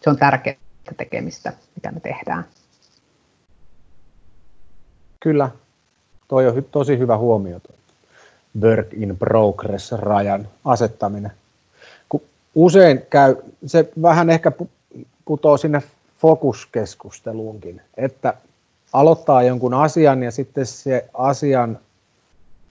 Se 0.01 0.11
on 0.11 0.17
tärkeää 0.17 0.57
tekemistä, 0.97 1.53
mitä 1.75 1.93
me 1.93 2.01
tehdään. 2.01 2.45
Kyllä, 5.21 5.51
toi 6.29 6.49
on 6.49 6.65
tosi 6.71 6.99
hyvä 6.99 7.19
huomio, 7.19 7.61
toi 7.61 7.77
work 8.63 8.95
in 8.95 9.17
progress-rajan 9.19 10.49
asettaminen. 10.65 11.33
Kun 12.09 12.23
usein 12.55 13.03
käy, 13.11 13.37
se 13.67 13.91
vähän 14.03 14.31
ehkä 14.31 14.53
putoo 15.25 15.57
sinne 15.57 15.83
fokuskeskusteluunkin, 16.25 17.81
että 17.97 18.35
aloittaa 18.93 19.43
jonkun 19.43 19.75
asian 19.75 20.23
ja 20.23 20.31
sitten 20.31 20.67
se 20.67 21.09
asian 21.15 21.79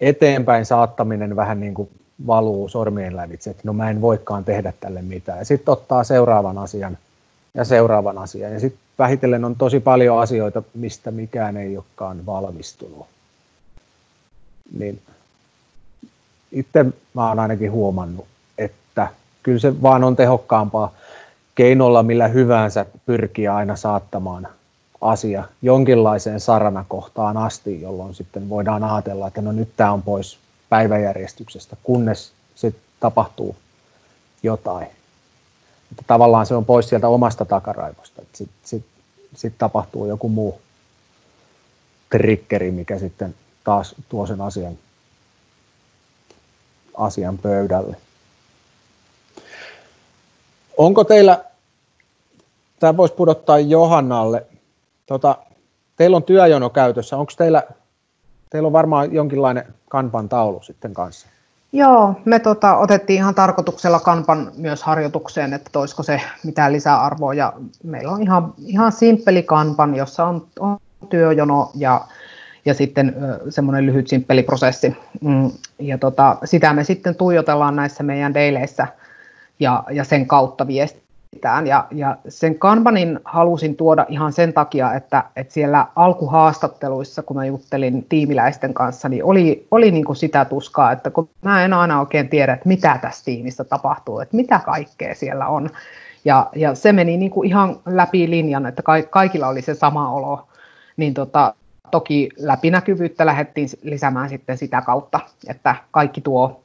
eteenpäin 0.02 0.66
saattaminen 0.66 1.36
vähän 1.36 1.60
niin 1.60 1.74
kuin 1.74 1.90
valuu 2.28 2.70
sormien 2.70 3.16
lävitse, 3.16 3.50
että 3.50 3.62
no 3.66 3.74
mä 3.74 3.90
en 3.90 4.02
voikaan 4.02 4.46
tehdä 4.46 4.74
tälle 4.80 5.02
mitään. 5.02 5.40
Ja 5.40 5.46
sitten 5.46 5.72
ottaa 5.72 6.04
seuraavan 6.04 6.58
asian 6.58 6.98
ja 7.54 7.66
seuraavan 7.66 8.18
asian. 8.18 8.54
Ja 8.54 8.60
sitten 8.60 8.80
vähitellen 9.00 9.46
on 9.46 9.56
tosi 9.56 9.80
paljon 9.80 10.20
asioita, 10.20 10.64
mistä 10.74 11.12
mikään 11.12 11.58
ei 11.58 11.78
olekaan 11.78 12.26
valmistunut. 12.26 13.08
Niin 14.80 15.02
itse 16.52 16.86
mä 17.14 17.28
oon 17.28 17.40
ainakin 17.40 17.72
huomannut, 17.72 18.26
että 18.58 19.08
kyllä 19.44 19.60
se 19.60 19.82
vaan 19.82 20.04
on 20.04 20.16
tehokkaampaa 20.16 20.94
keinolla 21.56 22.04
millä 22.04 22.28
hyvänsä 22.28 22.86
pyrkiä 23.06 23.56
aina 23.56 23.76
saattamaan 23.76 24.48
asia 25.02 25.44
jonkinlaiseen 25.62 26.40
saranakohtaan 26.40 27.38
asti, 27.38 27.82
jolloin 27.82 28.16
sitten 28.16 28.50
voidaan 28.50 28.84
ajatella, 28.84 29.28
että 29.28 29.42
no 29.42 29.52
nyt 29.52 29.70
tämä 29.78 29.92
on 29.92 30.02
pois 30.02 30.38
päiväjärjestyksestä, 30.70 31.78
kunnes 31.84 32.32
sitten 32.56 32.82
tapahtuu 33.00 33.56
jotain. 34.44 34.88
Että 35.92 36.04
tavallaan 36.08 36.46
se 36.46 36.56
on 36.56 36.66
pois 36.66 36.90
sieltä 36.90 37.08
omasta 37.08 37.46
takaraivosta. 37.46 38.22
Sitten 38.34 38.58
sit, 38.64 38.86
sit 39.36 39.54
tapahtuu 39.58 40.06
joku 40.06 40.30
muu 40.30 40.62
triggeri, 42.10 42.72
mikä 42.72 43.00
sitten 43.00 43.36
taas 43.64 43.96
tuo 44.10 44.28
sen 44.28 44.42
asian, 44.42 44.78
asian 46.98 47.38
pöydälle. 47.38 47.98
Onko 50.78 51.04
teillä, 51.04 51.44
tämä 52.80 52.98
voisi 52.98 53.14
pudottaa 53.14 53.60
Johannalle, 53.60 54.46
tota, 55.06 55.38
teillä 55.96 56.18
on 56.18 56.24
työjono 56.24 56.70
käytössä, 56.70 57.18
onko 57.18 57.32
teillä, 57.38 57.64
teillä 58.50 58.68
on 58.68 58.74
varmaan 58.74 59.14
jonkinlainen 59.14 59.66
kanpan 59.90 60.30
taulu 60.30 60.62
sitten 60.64 60.94
kanssa? 60.94 61.28
Joo, 61.76 62.14
me 62.26 62.40
tota, 62.40 62.78
otettiin 62.78 63.18
ihan 63.18 63.36
tarkoituksella 63.36 64.00
kanpan 64.00 64.52
myös 64.58 64.84
harjoitukseen, 64.84 65.54
että 65.54 65.70
toisiko 65.74 66.04
se 66.04 66.22
mitään 66.44 66.74
lisäarvoa. 66.74 67.34
Ja 67.34 67.54
meillä 67.84 68.12
on 68.12 68.24
ihan, 68.24 68.54
ihan 68.66 68.92
simppeli 68.92 69.44
kanpan, 69.44 69.96
jossa 69.96 70.26
on, 70.26 70.48
on 70.60 70.78
työjono 71.10 71.72
ja, 71.76 72.02
ja 72.66 72.74
sitten 72.74 73.16
semmoinen 73.50 73.86
lyhyt 73.86 74.08
simppeli 74.08 74.44
prosessi. 74.44 74.98
Mm, 75.22 75.52
ja 75.80 75.98
tota, 75.98 76.38
sitä 76.46 76.74
me 76.74 76.84
sitten 76.84 77.16
tuijotellaan 77.16 77.76
näissä 77.76 78.04
meidän 78.04 78.34
deileissä 78.34 78.88
ja, 79.60 79.84
ja 79.92 80.04
sen 80.04 80.28
kautta 80.28 80.68
viesti 80.68 81.04
mitään. 81.34 81.68
Ja, 81.68 81.88
ja 81.92 82.18
sen 82.28 82.60
Kanbanin 82.60 83.20
halusin 83.26 83.76
tuoda 83.76 84.06
ihan 84.10 84.34
sen 84.34 84.54
takia, 84.54 84.94
että, 84.94 85.24
että 85.36 85.54
siellä 85.54 85.88
alkuhaastatteluissa, 85.96 87.24
kun 87.24 87.38
mä 87.38 87.46
juttelin 87.46 88.06
tiimiläisten 88.10 88.74
kanssa, 88.74 89.10
niin 89.10 89.24
oli, 89.24 89.68
oli 89.72 89.92
niin 89.92 90.06
kuin 90.06 90.16
sitä 90.16 90.46
tuskaa, 90.46 90.92
että 90.92 91.10
kun 91.10 91.30
mä 91.42 91.66
en 91.66 91.74
aina 91.74 92.00
oikein 92.00 92.30
tiedä, 92.30 92.54
että 92.54 92.68
mitä 92.68 93.00
tässä 93.02 93.26
tiimissä 93.26 93.64
tapahtuu, 93.64 94.20
että 94.20 94.36
mitä 94.36 94.60
kaikkea 94.66 95.16
siellä 95.16 95.48
on. 95.48 95.70
Ja, 96.26 96.50
ja 96.56 96.76
se 96.76 96.94
meni 96.94 97.18
niin 97.18 97.32
kuin 97.32 97.48
ihan 97.48 97.80
läpi 97.86 98.30
linjan, 98.30 98.66
että 98.66 98.84
kaikilla 99.10 99.48
oli 99.48 99.62
se 99.62 99.74
sama 99.74 100.12
olo. 100.12 100.48
Niin 100.98 101.14
tota, 101.14 101.54
toki 101.92 102.30
läpinäkyvyyttä 102.38 103.26
lähdettiin 103.26 103.70
lisäämään 103.82 104.30
sitten 104.30 104.58
sitä 104.58 104.82
kautta, 104.82 105.20
että 105.48 105.76
kaikki 105.92 106.22
tuo 106.22 106.63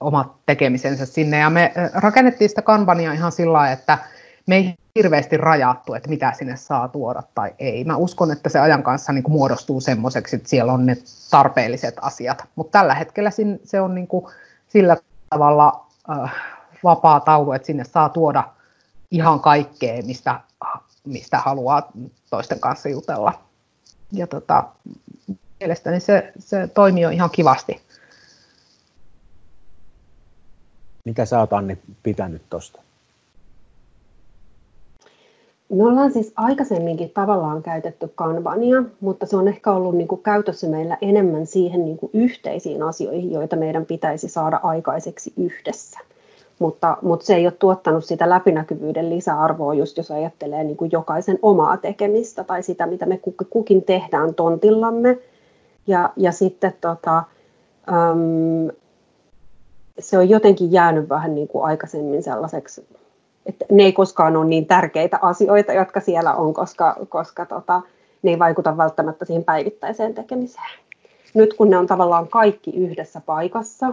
omat 0.00 0.32
tekemisensä 0.46 1.06
sinne. 1.06 1.38
Ja 1.38 1.50
me 1.50 1.72
rakennettiin 1.94 2.48
sitä 2.48 2.62
kanbania 2.62 3.12
ihan 3.12 3.32
sillä 3.32 3.72
että 3.72 3.98
me 4.46 4.56
ei 4.56 4.74
hirveästi 4.94 5.36
rajattu, 5.36 5.94
että 5.94 6.08
mitä 6.08 6.32
sinne 6.38 6.56
saa 6.56 6.88
tuoda 6.88 7.22
tai 7.34 7.54
ei. 7.58 7.84
Mä 7.84 7.96
uskon, 7.96 8.32
että 8.32 8.48
se 8.48 8.58
ajan 8.58 8.82
kanssa 8.82 9.12
niin 9.12 9.22
kuin 9.22 9.32
muodostuu 9.32 9.80
semmoiseksi, 9.80 10.36
että 10.36 10.48
siellä 10.48 10.72
on 10.72 10.86
ne 10.86 10.96
tarpeelliset 11.30 11.94
asiat. 12.00 12.44
Mutta 12.56 12.78
tällä 12.78 12.94
hetkellä 12.94 13.30
se 13.64 13.80
on 13.80 13.94
niin 13.94 14.06
kuin 14.06 14.26
sillä 14.68 14.96
tavalla 15.30 15.86
äh, 16.10 16.34
vapaa 16.84 17.20
taulu, 17.20 17.52
että 17.52 17.66
sinne 17.66 17.84
saa 17.84 18.08
tuoda 18.08 18.44
ihan 19.10 19.40
kaikkea, 19.40 20.02
mistä, 20.02 20.40
mistä 21.04 21.38
haluaa 21.38 21.92
toisten 22.30 22.60
kanssa 22.60 22.88
jutella. 22.88 23.32
Ja 24.12 24.26
tota, 24.26 24.64
mielestäni 25.60 26.00
se, 26.00 26.32
se 26.38 26.66
toimii 26.66 27.02
jo 27.02 27.10
ihan 27.10 27.30
kivasti. 27.30 27.87
Mitä 31.08 31.24
sä 31.24 31.40
oot 31.40 31.52
Anni 31.52 31.78
pitänyt 32.02 32.42
tuosta? 32.50 32.80
Me 35.68 35.84
ollaan 35.84 36.12
siis 36.12 36.32
aikaisemminkin 36.36 37.10
tavallaan 37.10 37.62
käytetty 37.62 38.08
kanvania, 38.14 38.82
mutta 39.00 39.26
se 39.26 39.36
on 39.36 39.48
ehkä 39.48 39.72
ollut 39.72 39.94
niin 39.94 40.08
kuin 40.08 40.22
käytössä 40.22 40.66
meillä 40.66 40.98
enemmän 41.02 41.46
siihen 41.46 41.84
niin 41.84 41.96
kuin 41.96 42.10
yhteisiin 42.14 42.82
asioihin, 42.82 43.32
joita 43.32 43.56
meidän 43.56 43.86
pitäisi 43.86 44.28
saada 44.28 44.60
aikaiseksi 44.62 45.32
yhdessä. 45.36 46.00
Mutta, 46.58 46.96
mutta 47.02 47.26
se 47.26 47.34
ei 47.34 47.46
ole 47.46 47.54
tuottanut 47.58 48.04
sitä 48.04 48.30
läpinäkyvyyden 48.30 49.10
lisäarvoa, 49.10 49.74
just 49.74 49.96
jos 49.96 50.10
ajattelee 50.10 50.64
niin 50.64 50.76
kuin 50.76 50.90
jokaisen 50.92 51.38
omaa 51.42 51.76
tekemistä 51.76 52.44
tai 52.44 52.62
sitä, 52.62 52.86
mitä 52.86 53.06
me 53.06 53.20
kukin 53.50 53.82
tehdään 53.84 54.34
tontillamme. 54.34 55.18
Ja, 55.86 56.12
ja 56.16 56.32
sitten 56.32 56.74
tota, 56.80 57.22
äm, 57.88 58.70
se 59.98 60.18
on 60.18 60.28
jotenkin 60.28 60.72
jäänyt 60.72 61.08
vähän 61.08 61.34
niin 61.34 61.48
kuin 61.48 61.64
aikaisemmin 61.64 62.22
sellaiseksi, 62.22 62.86
että 63.46 63.64
ne 63.70 63.82
ei 63.82 63.92
koskaan 63.92 64.36
ole 64.36 64.46
niin 64.46 64.66
tärkeitä 64.66 65.18
asioita, 65.22 65.72
jotka 65.72 66.00
siellä 66.00 66.34
on, 66.34 66.54
koska, 66.54 66.96
koska 67.08 67.46
tota, 67.46 67.82
ne 68.22 68.30
ei 68.30 68.38
vaikuta 68.38 68.76
välttämättä 68.76 69.24
siihen 69.24 69.44
päivittäiseen 69.44 70.14
tekemiseen. 70.14 70.78
Nyt 71.34 71.54
kun 71.54 71.70
ne 71.70 71.78
on 71.78 71.86
tavallaan 71.86 72.28
kaikki 72.28 72.70
yhdessä 72.70 73.20
paikassa, 73.26 73.92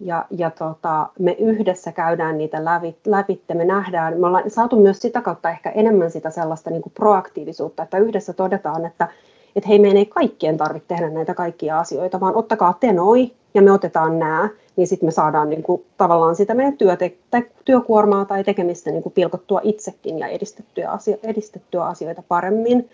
ja, 0.00 0.24
ja 0.30 0.50
tota, 0.50 1.08
me 1.18 1.32
yhdessä 1.32 1.92
käydään 1.92 2.38
niitä 2.38 2.64
läpi, 3.06 3.42
me 3.54 3.64
nähdään, 3.64 4.20
me 4.20 4.26
ollaan 4.26 4.50
saatu 4.50 4.80
myös 4.80 5.00
sitä 5.00 5.22
kautta 5.22 5.50
ehkä 5.50 5.70
enemmän 5.70 6.10
sitä 6.10 6.30
sellaista 6.30 6.70
niin 6.70 6.82
kuin 6.82 6.92
proaktiivisuutta, 6.92 7.82
että 7.82 7.98
yhdessä 7.98 8.32
todetaan, 8.32 8.86
että 8.86 9.08
että 9.56 9.68
hei, 9.68 9.78
meidän 9.78 9.96
ei 9.96 10.06
kaikkien 10.06 10.56
tarvitse 10.56 10.88
tehdä 10.88 11.10
näitä 11.10 11.34
kaikkia 11.34 11.78
asioita, 11.78 12.20
vaan 12.20 12.36
ottakaa 12.36 12.76
te 12.80 12.92
noi 12.92 13.32
ja 13.54 13.62
me 13.62 13.72
otetaan 13.72 14.18
nämä, 14.18 14.48
niin 14.76 14.86
sitten 14.86 15.06
me 15.06 15.10
saadaan 15.10 15.50
niin 15.50 15.62
kuin, 15.62 15.84
tavallaan 15.96 16.36
sitä 16.36 16.54
meidän 16.54 16.78
työte- 16.78 17.16
tai 17.30 17.42
työkuormaa 17.64 18.24
tai 18.24 18.44
tekemistä 18.44 18.90
niin 18.90 19.02
kuin 19.02 19.12
pilkottua 19.12 19.60
itsekin 19.62 20.18
ja 20.18 20.26
edistettyä, 20.26 20.90
asio- 20.90 21.18
edistettyä 21.22 21.84
asioita 21.84 22.22
paremmin. 22.28 22.90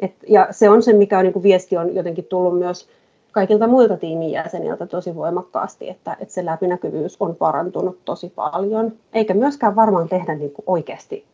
Et, 0.00 0.12
ja 0.28 0.48
se 0.50 0.70
on 0.70 0.82
se, 0.82 0.92
mikä 0.92 1.18
on, 1.18 1.24
niin 1.24 1.32
kuin 1.32 1.42
viesti 1.42 1.76
on 1.76 1.94
jotenkin 1.94 2.24
tullut 2.24 2.58
myös 2.58 2.88
kaikilta 3.32 3.66
muilta 3.66 3.96
tiimin 3.96 4.30
jäseniltä 4.30 4.86
tosi 4.86 5.14
voimakkaasti, 5.14 5.88
että, 5.88 6.16
että 6.20 6.34
se 6.34 6.44
läpinäkyvyys 6.44 7.16
on 7.20 7.36
parantunut 7.36 8.04
tosi 8.04 8.32
paljon, 8.34 8.92
eikä 9.12 9.34
myöskään 9.34 9.76
varmaan 9.76 10.08
tehdä 10.08 10.34
niin 10.34 10.52
kuin 10.52 10.64
oikeasti 10.66 11.24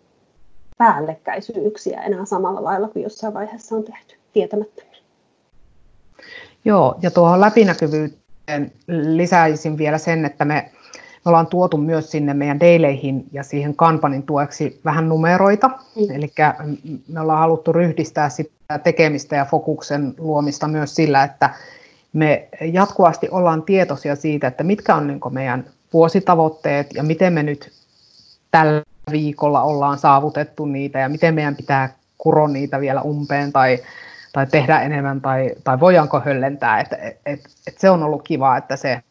päällekkäisyyksiä 0.79 2.03
enää 2.03 2.25
samalla 2.25 2.65
lailla 2.65 2.89
kuin 2.89 3.03
jossain 3.03 3.35
vaiheessa 3.35 3.75
on 3.75 3.85
tehty 3.85 4.17
tietämättä. 4.33 4.83
Joo, 6.65 6.95
ja 7.03 7.11
tuohon 7.11 7.41
läpinäkyvyyteen 7.41 8.22
lisäisin 8.89 9.79
vielä 9.79 9.99
sen, 9.99 10.25
että 10.25 10.45
me, 10.45 10.71
me 11.25 11.29
ollaan 11.29 11.47
tuotu 11.47 11.77
myös 11.77 12.11
sinne 12.11 12.35
meidän 12.35 12.61
deileihin 12.61 13.27
ja 13.33 13.43
siihen 13.43 13.77
kampanjan 13.77 14.23
tueksi 14.23 14.81
vähän 14.85 15.09
numeroita. 15.09 15.69
Mm. 15.69 16.15
Eli 16.15 16.33
me 17.09 17.21
ollaan 17.21 17.39
haluttu 17.39 17.73
ryhdistää 17.73 18.29
sitä 18.29 18.79
tekemistä 18.79 19.37
ja 19.37 19.45
fokuksen 19.45 20.15
luomista 20.19 20.69
myös 20.69 20.95
sillä, 20.95 21.25
että 21.25 21.51
me 22.13 22.49
jatkuvasti 22.61 23.29
ollaan 23.31 23.63
tietoisia 23.63 24.17
siitä, 24.17 24.47
että 24.47 24.65
mitkä 24.65 24.95
on 24.95 25.07
niin 25.07 25.21
meidän 25.31 25.65
vuositavoitteet 25.93 26.95
ja 26.95 27.03
miten 27.03 27.33
me 27.33 27.43
nyt 27.43 27.73
tällä 28.51 28.83
viikolla 29.11 29.63
ollaan 29.63 29.99
saavutettu 29.99 30.67
niitä 30.67 30.99
ja 30.99 31.09
miten 31.09 31.35
meidän 31.35 31.57
pitää 31.57 31.95
kuroa 32.19 32.49
niitä 32.49 32.81
vielä 32.81 33.03
umpeen 33.03 33.53
tai, 33.53 33.79
tai 34.33 34.47
tehdä 34.47 34.81
enemmän 34.81 35.21
tai, 35.21 35.51
tai 35.65 35.81
voidaanko 35.81 36.21
höllentää. 36.21 36.81
Et, 36.81 36.93
et, 36.93 37.21
et, 37.27 37.41
et 37.67 37.79
se 37.79 37.91
on 37.91 38.03
ollut 38.03 38.23
kiva, 38.23 38.57
että 38.57 38.77
se, 38.77 39.03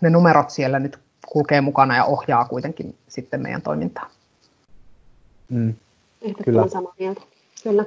ne 0.00 0.10
numerot 0.10 0.50
siellä 0.50 0.78
nyt 0.78 0.98
kulkee 1.26 1.60
mukana 1.60 1.96
ja 1.96 2.04
ohjaa 2.04 2.44
kuitenkin 2.44 2.96
sitten 3.08 3.42
meidän 3.42 3.62
toimintaa. 3.62 4.10
Mm. 5.48 5.74
Kyllä. 6.44 6.68
samaa 6.68 6.94
mieltä. 6.98 7.20
Kyllä. 7.62 7.84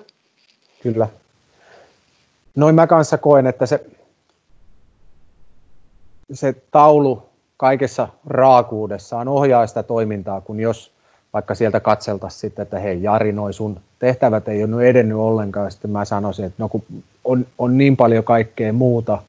Kyllä. 0.84 1.08
Noin 2.56 2.76
mä 2.76 2.88
kanssa 2.88 3.18
koen, 3.18 3.48
että 3.48 3.66
se, 3.66 3.86
se 6.34 6.56
taulu 6.72 7.30
kaikessa 7.58 8.08
raakuudessaan 8.28 9.28
ohjaa 9.28 9.68
sitä 9.68 9.84
toimintaa, 9.84 10.42
kun 10.42 10.60
jos 10.60 10.92
vaikka 11.34 11.56
sieltä 11.56 11.80
katseltaisiin 11.80 12.42
sitten, 12.42 12.64
että 12.64 12.80
hei 12.80 13.04
Jari, 13.04 13.32
noin 13.32 13.54
sun 13.54 13.80
tehtävät 14.00 14.48
ei 14.48 14.64
ole 14.64 14.90
edennyt 14.90 15.18
ollenkaan, 15.18 15.72
sitten 15.72 15.92
mä 15.92 16.06
sanoisin, 16.06 16.46
että 16.46 16.64
no 16.64 16.70
kun 16.70 16.84
on, 17.24 17.48
on 17.58 17.78
niin 17.78 17.98
paljon 17.98 18.24
kaikkea 18.24 18.74
muuta, 18.74 19.22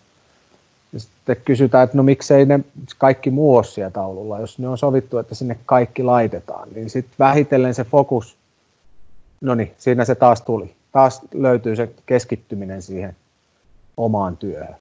ja 0.93 1.01
sitten 1.01 1.37
kysytään, 1.45 1.85
että 1.85 1.97
no 1.97 2.03
miksei 2.03 2.47
ne 2.47 2.61
kaikki 2.99 3.31
muu 3.31 3.57
ole 3.57 3.65
siellä 3.65 3.91
taululla, 3.91 4.41
jos 4.41 4.59
ne 4.59 4.69
on 4.69 4.79
sovittu, 4.79 5.19
että 5.19 5.35
sinne 5.35 5.59
kaikki 5.67 6.03
laitetaan, 6.03 6.69
niin 6.75 6.91
sitten 6.91 7.15
vähitellen 7.19 7.75
se 7.75 7.85
fokus, 7.85 8.37
no 9.41 9.55
niin, 9.55 9.73
siinä 9.79 10.05
se 10.05 10.15
taas 10.15 10.43
tuli. 10.43 10.75
Taas 10.93 11.21
löytyy 11.35 11.77
se 11.77 11.91
keskittyminen 12.07 12.83
siihen 12.83 13.17
omaan 13.97 14.37
työhön. 14.37 14.77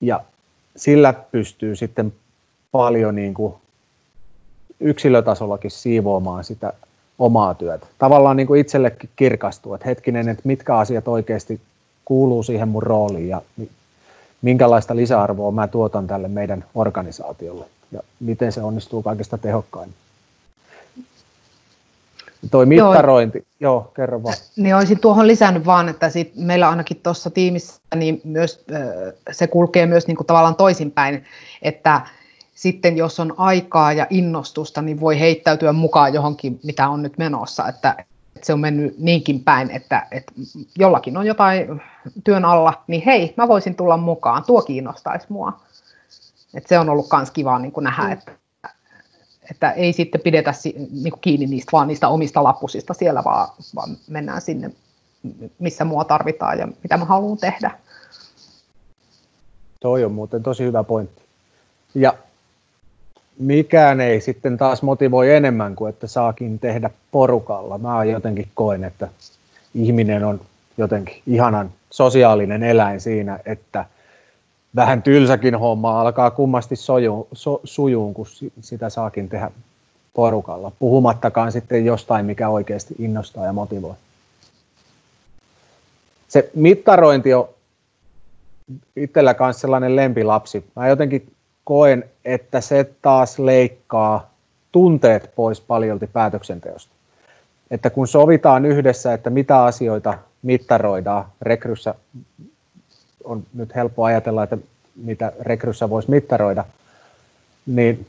Ja 0.00 0.20
sillä 0.76 1.12
pystyy 1.12 1.76
sitten 1.76 2.12
paljon 2.72 3.14
niin 3.14 3.34
kuin 3.34 3.54
yksilötasollakin 4.80 5.70
siivoamaan 5.70 6.44
sitä 6.44 6.72
omaa 7.20 7.54
työtä. 7.54 7.86
Tavallaan 7.98 8.36
niin 8.36 8.46
kuin 8.46 8.60
itsellekin 8.60 9.10
kirkastuu, 9.16 9.74
että 9.74 9.88
hetkinen, 9.88 10.28
että 10.28 10.42
mitkä 10.44 10.76
asiat 10.76 11.08
oikeasti 11.08 11.60
kuuluu 12.04 12.42
siihen 12.42 12.68
mun 12.68 12.82
rooliin 12.82 13.28
ja 13.28 13.42
minkälaista 14.42 14.96
lisäarvoa 14.96 15.50
mä 15.50 15.68
tuotan 15.68 16.06
tälle 16.06 16.28
meidän 16.28 16.64
organisaatiolle 16.74 17.64
ja 17.92 18.00
miten 18.20 18.52
se 18.52 18.62
onnistuu 18.62 19.02
kaikista 19.02 19.38
tehokkaimmin. 19.38 19.94
Toi 22.50 22.66
mittarointi, 22.66 23.38
joo, 23.60 23.72
joo 23.72 23.92
kerro 23.96 24.22
vaan. 24.22 24.34
Niin 24.56 24.76
olisin 24.76 25.00
tuohon 25.00 25.26
lisännyt 25.26 25.66
vaan, 25.66 25.88
että 25.88 26.10
sit 26.10 26.32
meillä 26.36 26.68
ainakin 26.70 27.00
tuossa 27.02 27.30
tiimissä 27.30 27.80
niin 27.94 28.20
myös, 28.24 28.64
se 29.30 29.46
kulkee 29.46 29.86
myös 29.86 30.06
niin 30.06 30.16
kuin 30.16 30.26
tavallaan 30.26 30.56
toisinpäin, 30.56 31.24
että 31.62 32.00
sitten 32.60 32.96
jos 32.96 33.20
on 33.20 33.34
aikaa 33.36 33.92
ja 33.92 34.06
innostusta, 34.10 34.82
niin 34.82 35.00
voi 35.00 35.20
heittäytyä 35.20 35.72
mukaan 35.72 36.14
johonkin, 36.14 36.60
mitä 36.62 36.88
on 36.88 37.02
nyt 37.02 37.18
menossa, 37.18 37.68
että, 37.68 37.94
että 37.98 38.46
se 38.46 38.52
on 38.52 38.60
mennyt 38.60 38.98
niinkin 38.98 39.44
päin, 39.44 39.70
että, 39.70 40.06
että 40.10 40.32
jollakin 40.78 41.16
on 41.16 41.26
jotain 41.26 41.82
työn 42.24 42.44
alla, 42.44 42.84
niin 42.86 43.02
hei, 43.06 43.34
mä 43.36 43.48
voisin 43.48 43.74
tulla 43.74 43.96
mukaan, 43.96 44.44
tuo 44.44 44.62
kiinnostaisi 44.62 45.26
mua. 45.28 45.60
Että 46.54 46.68
se 46.68 46.78
on 46.78 46.88
ollut 46.88 47.06
myös 47.16 47.30
kiva 47.30 47.58
niin 47.58 47.72
kuin 47.72 47.84
nähdä, 47.84 48.02
mm. 48.02 48.12
että, 48.12 48.32
että 49.50 49.70
ei 49.70 49.92
sitten 49.92 50.20
pidetä 50.20 50.52
niin 51.02 51.12
kuin 51.12 51.20
kiinni 51.20 51.46
niistä, 51.46 51.72
vaan 51.72 51.88
niistä 51.88 52.08
omista 52.08 52.44
lappusista 52.44 52.94
siellä, 52.94 53.24
vaan, 53.24 53.48
vaan 53.74 53.96
mennään 54.08 54.40
sinne, 54.40 54.70
missä 55.58 55.84
mua 55.84 56.04
tarvitaan 56.04 56.58
ja 56.58 56.68
mitä 56.82 56.96
mä 56.96 57.04
haluan 57.04 57.38
tehdä. 57.38 57.70
Toi 59.80 60.04
on 60.04 60.12
muuten 60.12 60.42
tosi 60.42 60.64
hyvä 60.64 60.84
pointti. 60.84 61.22
Ja 61.94 62.14
mikään 63.38 64.00
ei 64.00 64.20
sitten 64.20 64.58
taas 64.58 64.82
motivoi 64.82 65.34
enemmän 65.34 65.76
kuin 65.76 65.90
että 65.90 66.06
saakin 66.06 66.58
tehdä 66.58 66.90
porukalla. 67.10 67.78
Mä 67.78 68.04
jotenkin 68.04 68.48
koen, 68.54 68.84
että 68.84 69.08
ihminen 69.74 70.24
on 70.24 70.40
jotenkin 70.78 71.22
ihanan 71.26 71.70
sosiaalinen 71.90 72.62
eläin 72.62 73.00
siinä, 73.00 73.40
että 73.46 73.84
vähän 74.76 75.02
tylsäkin 75.02 75.54
homma 75.54 76.00
alkaa 76.00 76.30
kummasti 76.30 76.76
soju, 76.76 77.28
so, 77.32 77.60
sujuun, 77.64 78.14
kun 78.14 78.26
sitä 78.60 78.90
saakin 78.90 79.28
tehdä 79.28 79.50
porukalla. 80.14 80.72
Puhumattakaan 80.78 81.52
sitten 81.52 81.84
jostain, 81.84 82.26
mikä 82.26 82.48
oikeasti 82.48 82.94
innostaa 82.98 83.46
ja 83.46 83.52
motivoi. 83.52 83.94
Se 86.28 86.50
mittarointi 86.54 87.34
on 87.34 87.48
itsellä 88.96 89.34
kanssa 89.34 89.60
sellainen 89.60 89.96
lempilapsi. 89.96 90.64
Mä 90.76 90.88
jotenkin 90.88 91.32
koen, 91.64 92.04
että 92.24 92.60
se 92.60 92.90
taas 93.02 93.38
leikkaa 93.38 94.30
tunteet 94.72 95.30
pois 95.34 95.60
paljolti 95.60 96.06
päätöksenteosta. 96.06 96.92
Että 97.70 97.90
kun 97.90 98.08
sovitaan 98.08 98.66
yhdessä, 98.66 99.12
että 99.14 99.30
mitä 99.30 99.64
asioita 99.64 100.18
mittaroidaan, 100.42 101.24
rekryssä 101.42 101.94
on 103.24 103.42
nyt 103.54 103.74
helppo 103.74 104.04
ajatella, 104.04 104.42
että 104.42 104.58
mitä 104.96 105.32
rekryssä 105.40 105.90
voisi 105.90 106.10
mittaroida, 106.10 106.64
niin 107.66 108.06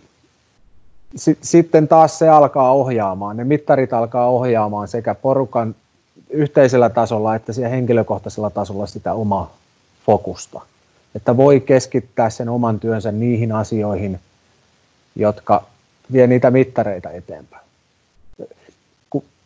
si- 1.15 1.37
sitten 1.41 1.87
taas 1.87 2.19
se 2.19 2.29
alkaa 2.29 2.71
ohjaamaan, 2.71 3.37
ne 3.37 3.43
mittarit 3.43 3.93
alkaa 3.93 4.29
ohjaamaan 4.29 4.87
sekä 4.87 5.15
porukan 5.15 5.75
yhteisellä 6.29 6.89
tasolla 6.89 7.35
että 7.35 7.53
siellä 7.53 7.69
henkilökohtaisella 7.69 8.49
tasolla 8.49 8.87
sitä 8.87 9.13
omaa 9.13 9.53
fokusta 10.05 10.61
että 11.15 11.37
voi 11.37 11.59
keskittää 11.59 12.29
sen 12.29 12.49
oman 12.49 12.79
työnsä 12.79 13.11
niihin 13.11 13.51
asioihin, 13.51 14.19
jotka 15.15 15.63
vie 16.11 16.27
niitä 16.27 16.51
mittareita 16.51 17.09
eteenpäin. 17.11 17.65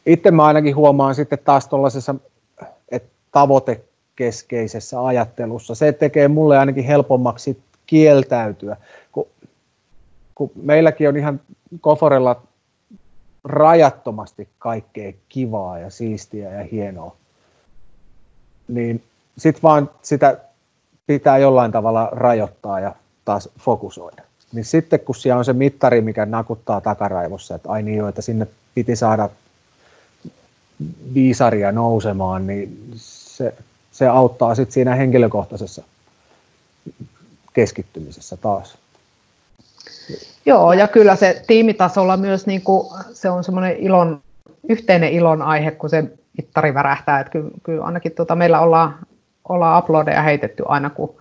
itse 0.05 0.31
mä 0.31 0.45
ainakin 0.45 0.75
huomaan 0.75 1.15
sitten 1.15 1.39
taas 1.45 1.67
tuollaisessa 1.67 2.15
tavoitekeskeisessä 3.31 5.05
ajattelussa, 5.05 5.75
se 5.75 5.91
tekee 5.91 6.27
mulle 6.27 6.57
ainakin 6.57 6.83
helpommaksi 6.83 7.59
kieltäytyä, 7.85 8.77
kun, 9.11 9.27
kun 10.35 10.51
meilläkin 10.55 11.09
on 11.09 11.17
ihan 11.17 11.41
Koforella 11.81 12.41
rajattomasti 13.43 14.47
kaikkea 14.59 15.13
kivaa 15.29 15.79
ja 15.79 15.89
siistiä 15.89 16.51
ja 16.51 16.63
hienoa, 16.63 17.15
niin 18.67 19.03
sitten 19.37 19.63
vaan 19.63 19.89
sitä 20.01 20.37
pitää 21.07 21.37
jollain 21.37 21.71
tavalla 21.71 22.09
rajoittaa 22.11 22.79
ja 22.79 22.95
taas 23.25 23.49
fokusoida. 23.59 24.23
Niin 24.53 24.65
sitten 24.65 24.99
kun 24.99 25.15
siellä 25.15 25.39
on 25.39 25.45
se 25.45 25.53
mittari, 25.53 26.01
mikä 26.01 26.25
nakuttaa 26.25 26.81
takaraivossa, 26.81 27.55
että 27.55 27.69
ai 27.69 27.83
niin 27.83 28.09
että 28.09 28.21
sinne 28.21 28.47
piti 28.75 28.95
saada 28.95 29.29
viisaria 31.13 31.71
nousemaan, 31.71 32.47
niin 32.47 32.91
se, 32.95 33.53
se 33.91 34.07
auttaa 34.07 34.55
sitten 34.55 34.73
siinä 34.73 34.95
henkilökohtaisessa 34.95 35.83
keskittymisessä 37.53 38.37
taas. 38.37 38.77
Joo, 40.45 40.73
ja 40.73 40.87
kyllä 40.87 41.15
se 41.15 41.43
tiimitasolla 41.47 42.17
myös 42.17 42.45
niin 42.45 42.61
kuin, 42.61 42.87
se 43.13 43.29
on 43.29 43.43
semmoinen 43.43 43.77
ilon, 43.77 44.21
yhteinen 44.69 45.13
ilon 45.13 45.41
aihe, 45.41 45.71
kun 45.71 45.89
se 45.89 46.03
mittari 46.37 46.73
värähtää. 46.73 47.19
Että 47.19 47.31
kyllä, 47.31 47.49
kyllä 47.63 47.85
ainakin 47.85 48.11
tuota, 48.11 48.35
meillä 48.35 48.59
ollaan 48.59 48.95
ollaan 49.49 49.83
uploadeja 49.83 50.21
heitetty 50.21 50.63
aina, 50.67 50.89
kun 50.89 51.15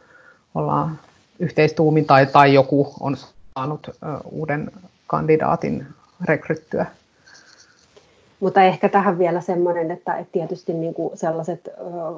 ollaan 0.55 0.99
yhteistuumin 1.39 2.05
tai, 2.05 2.27
tai 2.27 2.55
joku 2.55 2.95
on 3.01 3.17
saanut 3.55 3.91
uuden 4.31 4.71
kandidaatin 5.07 5.87
rekryttyä. 6.25 6.87
Mutta 8.41 8.63
ehkä 8.63 8.89
tähän 8.89 9.19
vielä 9.19 9.41
semmoinen, 9.41 9.91
että, 9.91 10.15
että 10.15 10.33
tietysti 10.33 10.73
niin 10.73 10.95
kuin 10.95 11.19
sellaiset 11.19 11.69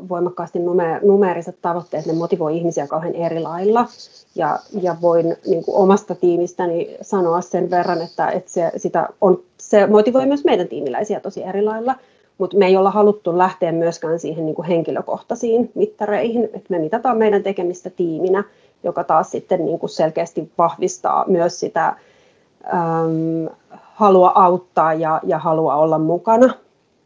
voimakkaasti 0.09 0.59
numeeriset 1.03 1.57
tavoitteet, 1.63 2.07
ne 2.07 2.13
motivoi 2.13 2.57
ihmisiä 2.57 2.87
kauhean 2.87 3.15
eri 3.15 3.41
lailla. 3.41 3.89
Ja, 4.35 4.59
ja 4.83 4.97
voin 5.03 5.37
niin 5.47 5.65
kuin 5.65 5.77
omasta 5.77 6.15
tiimistäni 6.15 6.97
sanoa 7.03 7.41
sen 7.41 7.71
verran, 7.71 8.03
että, 8.03 8.31
että 8.31 8.51
se, 8.51 8.73
sitä 8.77 9.09
on, 9.21 9.43
se 9.59 9.87
motivoi 9.87 10.27
myös 10.27 10.45
meidän 10.45 10.69
tiimiläisiä 10.69 11.21
tosi 11.21 11.43
eri 11.45 11.63
lailla. 11.63 11.95
Mutta 12.39 12.57
me 12.57 12.67
ei 12.67 12.77
olla 12.77 12.91
haluttu 12.91 13.39
lähteä 13.39 13.73
myöskään 13.73 14.19
siihen 14.19 14.47
niin 14.47 14.55
kuin 14.55 14.69
henkilökohtaisiin 14.69 15.71
mittareihin, 15.75 16.45
että 16.45 16.67
me 16.69 16.79
mitataan 16.79 17.19
meidän 17.19 17.43
tekemistä 17.43 17.91
tiiminä, 17.91 18.45
joka 18.85 19.05
taas 19.05 19.31
sitten 19.31 19.65
niin 19.65 19.79
kuin 19.79 19.91
selkeästi 19.91 20.53
vahvistaa 20.59 21.25
myös 21.29 21.61
sitä 21.61 21.87
äm, 21.89 23.49
halua 23.71 24.33
auttaa 24.35 24.95
ja, 24.95 25.21
ja 25.25 25.39
halua 25.39 25.75
olla 25.75 25.99
mukana 25.99 26.55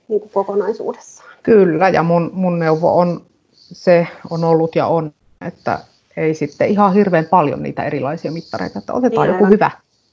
niin 0.08 0.20
kuin 0.20 0.30
kokonaisuudessaan. 0.34 1.30
Kyllä, 1.42 1.88
ja 1.88 2.02
mun, 2.02 2.30
mun 2.32 2.58
neuvo 2.58 2.98
on, 2.98 3.20
se 3.52 4.06
on 4.30 4.44
ollut 4.44 4.76
ja 4.76 4.86
on, 4.86 5.12
että 5.46 5.78
ei 6.16 6.34
sitten 6.34 6.68
ihan 6.68 6.94
hirveän 6.94 7.24
paljon 7.24 7.62
niitä 7.62 7.84
erilaisia 7.84 8.32
mittareita, 8.32 8.78
että 8.78 8.92
otetaan 8.92 9.28
niin, 9.28 9.34
joku 9.34 9.46
hyvä, 9.46 9.70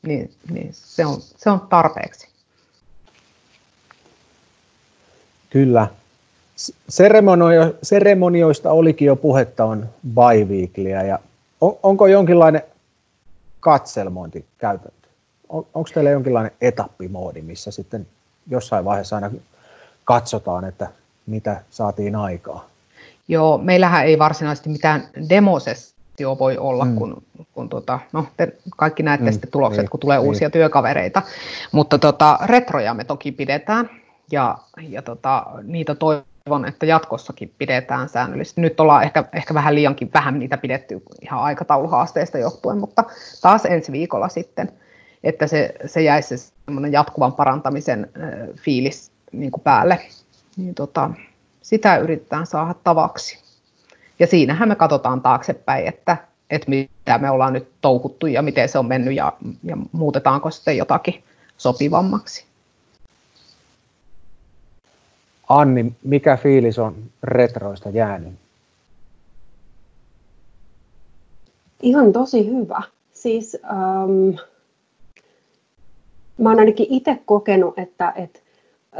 niin, 0.07 0.31
niin 0.51 0.69
se, 0.71 1.05
on, 1.05 1.15
se 1.19 1.49
on 1.49 1.61
tarpeeksi. 1.69 2.36
Kyllä. 5.57 5.87
Seremonio, 6.89 7.75
seremonioista 7.83 8.71
olikin 8.71 9.05
jo 9.05 9.15
puhetta 9.15 9.65
on 9.65 9.89
biweeklyä 10.07 11.03
ja 11.03 11.19
on, 11.61 11.77
onko 11.83 12.07
jonkinlainen 12.07 12.61
katselmointikäytäntö? 13.59 15.07
On, 15.49 15.65
onko 15.73 15.89
teillä 15.93 16.09
jonkinlainen 16.09 16.51
etappimoodi, 16.61 17.41
missä 17.41 17.71
sitten 17.71 18.07
jossain 18.49 18.85
vaiheessa 18.85 19.15
aina 19.15 19.31
katsotaan, 20.03 20.65
että 20.65 20.87
mitä 21.25 21.61
saatiin 21.69 22.15
aikaa? 22.15 22.69
Joo, 23.27 23.57
meillähän 23.57 24.05
ei 24.05 24.19
varsinaisesti 24.19 24.69
mitään 24.69 25.07
demosessio 25.29 26.39
voi 26.39 26.57
olla, 26.57 26.85
mm. 26.85 26.95
kun, 26.95 27.23
kun 27.53 27.69
tota, 27.69 27.99
no, 28.13 28.25
te 28.37 28.53
kaikki 28.75 29.03
näette 29.03 29.25
mm, 29.25 29.31
sitten 29.31 29.51
tulokset, 29.51 29.83
niin, 29.83 29.89
kun 29.89 29.99
tulee 29.99 30.17
niin. 30.17 30.27
uusia 30.27 30.49
työkavereita. 30.49 31.21
Mutta 31.71 31.97
tota, 31.97 32.39
retroja 32.45 32.93
me 32.93 33.03
toki 33.03 33.31
pidetään, 33.31 33.89
ja, 34.31 34.57
ja 34.81 35.01
tota, 35.01 35.45
niitä 35.63 35.95
toivon, 35.95 36.65
että 36.67 36.85
jatkossakin 36.85 37.53
pidetään 37.57 38.09
säännöllisesti. 38.09 38.61
Nyt 38.61 38.79
ollaan 38.79 39.03
ehkä, 39.03 39.23
ehkä 39.33 39.53
vähän 39.53 39.75
liiankin 39.75 40.09
vähän 40.13 40.39
niitä 40.39 40.57
pidetty 40.57 41.01
ihan 41.21 41.39
aikatauluhaasteista 41.39 42.37
johtuen, 42.37 42.77
mutta 42.77 43.03
taas 43.41 43.65
ensi 43.65 43.91
viikolla 43.91 44.29
sitten, 44.29 44.71
että 45.23 45.47
se, 45.47 45.73
se 45.85 46.01
jäisi 46.01 46.37
se 46.37 46.53
jatkuvan 46.91 47.33
parantamisen 47.33 48.11
fiilis 48.55 49.11
niin 49.31 49.51
kuin 49.51 49.61
päälle. 49.61 49.99
Niin 50.57 50.75
tota, 50.75 51.09
sitä 51.61 51.97
yritetään 51.97 52.45
saada 52.45 52.73
tavaksi. 52.83 53.39
Ja 54.19 54.27
siinähän 54.27 54.69
me 54.69 54.75
katsotaan 54.75 55.21
taaksepäin, 55.21 55.87
että, 55.87 56.17
että 56.49 56.69
mitä 56.69 57.17
me 57.17 57.29
ollaan 57.29 57.53
nyt 57.53 57.71
touhuttu 57.81 58.27
ja 58.27 58.41
miten 58.41 58.69
se 58.69 58.79
on 58.79 58.85
mennyt 58.85 59.15
ja, 59.15 59.33
ja 59.63 59.77
muutetaanko 59.91 60.51
sitten 60.51 60.77
jotakin 60.77 61.23
sopivammaksi. 61.57 62.46
Anni, 65.49 65.93
mikä 66.03 66.37
fiilis 66.37 66.79
on 66.79 66.95
retroista 67.23 67.89
jäänyt? 67.89 68.33
Ihan 71.81 72.13
tosi 72.13 72.51
hyvä. 72.51 72.81
Siis 73.13 73.57
ähm, 73.63 74.35
mä 76.37 76.49
oon 76.49 76.59
ainakin 76.59 76.87
itse 76.89 77.19
kokenut, 77.25 77.79
että, 77.79 78.13
että 78.15 78.39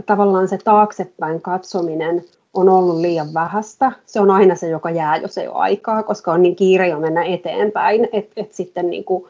tavallaan 0.06 0.48
se 0.48 0.58
taaksepäin 0.58 1.42
katsominen 1.42 2.26
on 2.54 2.70
ollut 2.70 2.98
liian 2.98 3.34
vähäistä. 3.34 3.92
Se 4.06 4.20
on 4.20 4.32
aina 4.32 4.56
se, 4.56 4.70
joka 4.70 4.90
jää, 4.90 5.18
jos 5.18 5.38
ei 5.38 5.48
ole 5.48 5.56
aikaa, 5.58 6.04
koska 6.04 6.32
on 6.32 6.42
niin 6.42 6.56
kiire 6.56 6.88
jo 6.88 7.00
mennä 7.00 7.24
eteenpäin, 7.24 8.08
että 8.12 8.34
et 8.36 8.54
sitten 8.54 8.90
niin 8.90 9.04
kuin, 9.04 9.24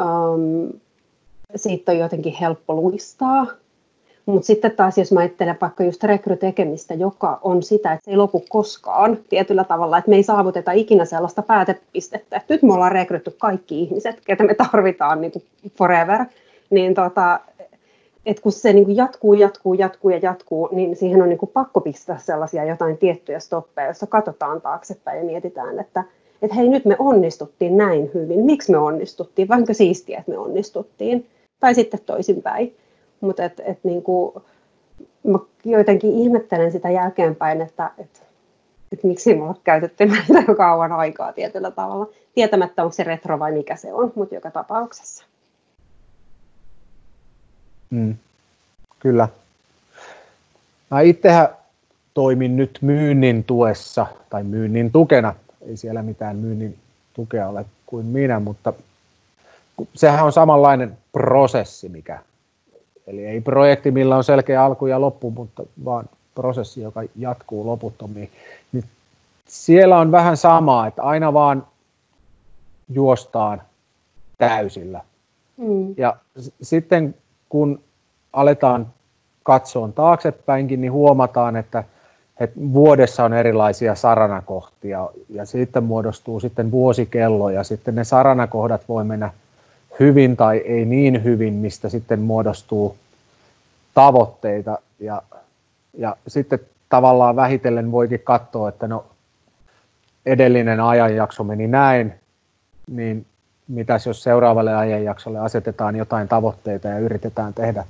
um, 0.00 0.80
siitä 1.56 1.92
on 1.92 1.98
jotenkin 1.98 2.32
helppo 2.40 2.74
luistaa. 2.74 3.46
Mutta 4.26 4.46
sitten 4.46 4.70
taas, 4.70 4.98
jos 4.98 5.12
mä 5.12 5.20
ajattelen 5.20 5.56
vaikka 5.60 5.84
just 5.84 6.04
rekrytekemistä, 6.04 6.94
joka 6.94 7.38
on 7.42 7.62
sitä, 7.62 7.92
että 7.92 8.04
se 8.04 8.10
ei 8.10 8.16
lopu 8.16 8.44
koskaan 8.48 9.18
tietyllä 9.28 9.64
tavalla, 9.64 9.98
että 9.98 10.10
me 10.10 10.16
ei 10.16 10.22
saavuteta 10.22 10.72
ikinä 10.72 11.04
sellaista 11.04 11.42
päätepistettä, 11.42 12.36
että 12.36 12.54
nyt 12.54 12.62
me 12.62 12.72
ollaan 12.72 12.92
rekrytty 12.92 13.34
kaikki 13.38 13.82
ihmiset, 13.82 14.20
ketä 14.24 14.44
me 14.44 14.54
tarvitaan 14.54 15.20
niin 15.20 15.32
kuin 15.32 15.44
forever, 15.78 16.24
niin 16.70 16.94
tota, 16.94 17.40
että 18.26 18.42
kun 18.42 18.52
se 18.52 18.72
niin 18.72 18.96
jatkuu, 18.96 19.34
jatkuu, 19.34 19.74
jatkuu 19.74 20.10
ja 20.10 20.18
jatkuu, 20.22 20.68
niin 20.72 20.96
siihen 20.96 21.22
on 21.22 21.28
niin 21.28 21.38
pakko 21.52 21.80
pistää 21.80 22.18
sellaisia 22.18 22.64
jotain 22.64 22.98
tiettyjä 22.98 23.38
stoppeja, 23.38 23.86
joissa 23.86 24.06
katsotaan 24.06 24.60
taaksepäin 24.60 25.18
ja 25.18 25.24
mietitään, 25.24 25.78
että, 25.78 26.04
että 26.42 26.56
hei 26.56 26.68
nyt 26.68 26.84
me 26.84 26.96
onnistuttiin 26.98 27.76
näin 27.76 28.10
hyvin, 28.14 28.40
miksi 28.40 28.72
me 28.72 28.78
onnistuttiin, 28.78 29.48
vaikka 29.48 29.74
siistiä, 29.74 30.18
että 30.18 30.30
me 30.30 30.38
onnistuttiin, 30.38 31.26
tai 31.60 31.74
sitten 31.74 32.00
toisinpäin. 32.06 32.76
Mutta 33.20 33.44
et, 33.44 33.60
et 33.64 33.78
niin 33.84 34.02
kuin, 34.02 34.42
mä 35.24 35.38
jotenkin 35.64 36.14
ihmettelen 36.14 36.72
sitä 36.72 36.90
jälkeenpäin, 36.90 37.60
että 37.60 37.90
et, 37.98 38.22
et 38.92 39.04
miksi 39.04 39.34
me 39.34 39.40
ollaan 39.40 39.60
käytetty 39.64 40.06
näitä 40.28 40.44
jo 40.48 40.54
kauan 40.54 40.92
aikaa 40.92 41.32
tietyllä 41.32 41.70
tavalla, 41.70 42.08
tietämättä 42.34 42.82
onko 42.82 42.92
se 42.92 43.04
retro 43.04 43.38
vai 43.38 43.52
mikä 43.52 43.76
se 43.76 43.92
on, 43.92 44.12
mutta 44.14 44.34
joka 44.34 44.50
tapauksessa. 44.50 45.24
Mm. 47.90 48.14
Kyllä. 48.98 49.28
Mä 50.90 51.00
itsehän 51.00 51.48
toimin 52.14 52.56
nyt 52.56 52.78
myynnin 52.80 53.44
tuessa 53.44 54.06
tai 54.30 54.44
myynnin 54.44 54.92
tukena. 54.92 55.34
Ei 55.68 55.76
siellä 55.76 56.02
mitään 56.02 56.36
myynnin 56.36 56.78
tukea 57.14 57.48
ole 57.48 57.64
kuin 57.86 58.06
minä, 58.06 58.40
mutta 58.40 58.72
sehän 59.94 60.24
on 60.24 60.32
samanlainen 60.32 60.98
prosessi, 61.12 61.88
mikä 61.88 62.18
Eli 63.06 63.26
ei 63.26 63.40
projekti, 63.40 63.90
millä 63.90 64.16
on 64.16 64.24
selkeä 64.24 64.64
alku 64.64 64.86
ja 64.86 65.00
loppu, 65.00 65.30
mutta 65.30 65.62
vaan 65.84 66.08
prosessi, 66.34 66.80
joka 66.80 67.02
jatkuu 67.16 67.66
loputtomiin. 67.66 68.30
Niin 68.72 68.84
siellä 69.46 69.98
on 69.98 70.12
vähän 70.12 70.36
samaa, 70.36 70.86
että 70.86 71.02
aina 71.02 71.32
vaan 71.32 71.66
juostaan 72.88 73.62
täysillä. 74.38 75.00
Mm. 75.56 75.94
Ja 75.96 76.16
s- 76.40 76.52
sitten 76.62 77.14
kun 77.48 77.80
aletaan 78.32 78.86
katsoa 79.42 79.88
taaksepäinkin, 79.94 80.80
niin 80.80 80.92
huomataan, 80.92 81.56
että, 81.56 81.84
että 82.40 82.60
vuodessa 82.72 83.24
on 83.24 83.32
erilaisia 83.32 83.94
saranakohtia 83.94 85.08
ja 85.28 85.44
sitten 85.44 85.84
muodostuu 85.84 86.40
sitten 86.40 86.70
vuosikello 86.70 87.50
ja 87.50 87.64
sitten 87.64 87.94
ne 87.94 88.04
saranakohdat 88.04 88.88
voi 88.88 89.04
mennä 89.04 89.30
hyvin 90.00 90.36
tai 90.36 90.56
ei 90.56 90.84
niin 90.84 91.24
hyvin, 91.24 91.54
mistä 91.54 91.88
sitten 91.88 92.20
muodostuu 92.20 92.96
tavoitteita 93.94 94.78
ja, 95.00 95.22
ja 95.98 96.16
sitten 96.28 96.58
tavallaan 96.88 97.36
vähitellen 97.36 97.92
voikin 97.92 98.20
katsoa, 98.24 98.68
että 98.68 98.88
no 98.88 99.04
edellinen 100.26 100.80
ajanjakso 100.80 101.44
meni 101.44 101.66
näin, 101.66 102.14
niin 102.90 103.26
mitäs 103.68 104.06
jos 104.06 104.22
seuraavalle 104.22 104.74
ajanjaksolle 104.74 105.38
asetetaan 105.38 105.96
jotain 105.96 106.28
tavoitteita 106.28 106.88
ja 106.88 106.98
yritetään 106.98 107.54
tehdä 107.54 107.84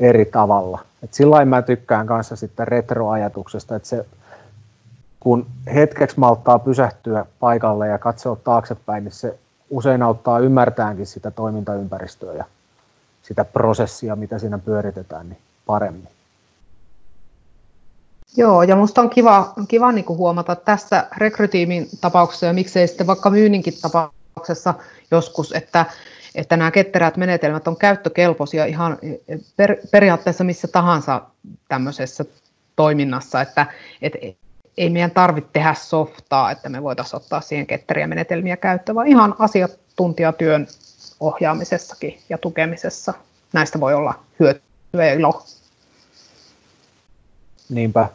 eri 0.00 0.24
tavalla. 0.24 0.80
Et 1.02 1.14
sillä 1.14 1.44
mä 1.44 1.62
tykkään 1.62 2.06
kanssa 2.06 2.36
sitten 2.36 2.68
retroajatuksesta, 2.68 3.76
että 3.76 3.88
se, 3.88 4.06
kun 5.20 5.46
hetkeksi 5.74 6.20
malttaa 6.20 6.58
pysähtyä 6.58 7.26
paikalle 7.40 7.88
ja 7.88 7.98
katsoa 7.98 8.36
taaksepäin, 8.36 9.04
niin 9.04 9.12
se 9.12 9.38
usein 9.70 10.02
auttaa 10.02 10.38
ymmärtäänkin 10.38 11.06
sitä 11.06 11.30
toimintaympäristöä 11.30 12.34
ja 12.34 12.44
sitä 13.22 13.44
prosessia, 13.44 14.16
mitä 14.16 14.38
siinä 14.38 14.58
pyöritetään, 14.58 15.28
niin 15.28 15.38
paremmin. 15.66 16.08
Joo, 18.36 18.62
ja 18.62 18.74
minusta 18.74 19.00
on 19.00 19.10
kiva, 19.10 19.52
kiva 19.68 19.92
niin 19.92 20.04
kuin 20.04 20.16
huomata 20.16 20.56
tässä 20.56 21.06
rekrytiimin 21.16 21.88
tapauksessa 22.00 22.46
ja 22.46 22.52
miksei 22.52 22.88
sitten 22.88 23.06
vaikka 23.06 23.30
myynninkin 23.30 23.74
tapauksessa 23.82 24.74
joskus, 25.10 25.52
että, 25.52 25.86
että 26.34 26.56
nämä 26.56 26.70
ketterät 26.70 27.16
menetelmät 27.16 27.68
on 27.68 27.76
käyttökelpoisia 27.76 28.64
ihan 28.64 28.98
per, 29.56 29.76
periaatteessa 29.90 30.44
missä 30.44 30.68
tahansa 30.68 31.22
tämmöisessä 31.68 32.24
toiminnassa, 32.76 33.40
että, 33.40 33.66
että 34.02 34.18
ei 34.78 34.90
meidän 34.90 35.10
tarvitse 35.10 35.50
tehdä 35.52 35.74
softaa, 35.74 36.50
että 36.50 36.68
me 36.68 36.82
voitaisiin 36.82 37.16
ottaa 37.16 37.40
siihen 37.40 37.66
ketteriä 37.66 38.06
menetelmiä 38.06 38.56
käyttöön, 38.56 38.96
vaan 38.96 39.06
ihan 39.06 39.34
asiantuntijatyön 39.38 40.66
ohjaamisessakin 41.20 42.18
ja 42.28 42.38
tukemisessa. 42.38 43.14
Näistä 43.52 43.80
voi 43.80 43.94
olla 43.94 44.14
hyötyä 44.40 45.06
ja 45.06 45.12
ilo. 45.12 45.42
Niinpä. 47.68 48.08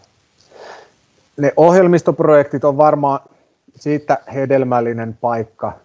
Ne 1.37 1.53
ohjelmistoprojektit 1.57 2.63
on 2.63 2.77
varmaan 2.77 3.19
siitä 3.75 4.17
hedelmällinen 4.33 5.17
paikka 5.21 5.79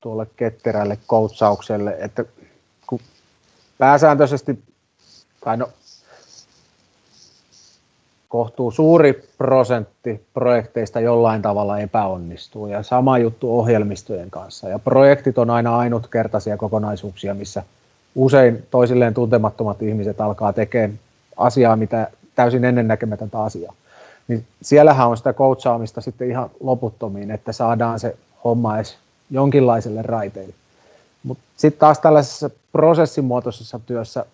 tuolle 0.00 0.26
ketterälle 0.36 0.98
koutsaukselle, 1.06 1.96
että 1.98 2.24
kun 2.86 3.00
pääsääntöisesti, 3.78 4.62
tai 5.44 5.56
no 5.56 5.68
kohtuu 8.32 8.70
suuri 8.70 9.28
prosentti 9.38 10.26
projekteista 10.34 11.00
jollain 11.00 11.42
tavalla 11.42 11.78
epäonnistuu 11.78 12.66
ja 12.66 12.82
sama 12.82 13.18
juttu 13.18 13.58
ohjelmistojen 13.58 14.30
kanssa. 14.30 14.68
Ja 14.68 14.78
projektit 14.78 15.38
on 15.38 15.50
aina 15.50 15.78
ainutkertaisia 15.78 16.56
kokonaisuuksia, 16.56 17.34
missä 17.34 17.62
usein 18.14 18.66
toisilleen 18.70 19.14
tuntemattomat 19.14 19.82
ihmiset 19.82 20.20
alkaa 20.20 20.52
tekemään 20.52 20.98
asiaa, 21.36 21.76
mitä 21.76 22.10
täysin 22.34 22.64
ennennäkemätöntä 22.64 23.42
asiaa. 23.42 23.74
Niin 24.28 24.44
siellähän 24.62 25.08
on 25.08 25.16
sitä 25.16 25.32
coachaamista 25.32 26.00
sitten 26.00 26.30
ihan 26.30 26.50
loputtomiin, 26.60 27.30
että 27.30 27.52
saadaan 27.52 28.00
se 28.00 28.16
homma 28.44 28.76
edes 28.76 28.96
jonkinlaiselle 29.30 30.02
raiteille. 30.02 30.54
Mutta 31.22 31.44
sitten 31.56 31.80
taas 31.80 31.98
tällaisessa 31.98 32.50
prosessimuotoisessa 32.72 33.80
työssä 33.86 34.24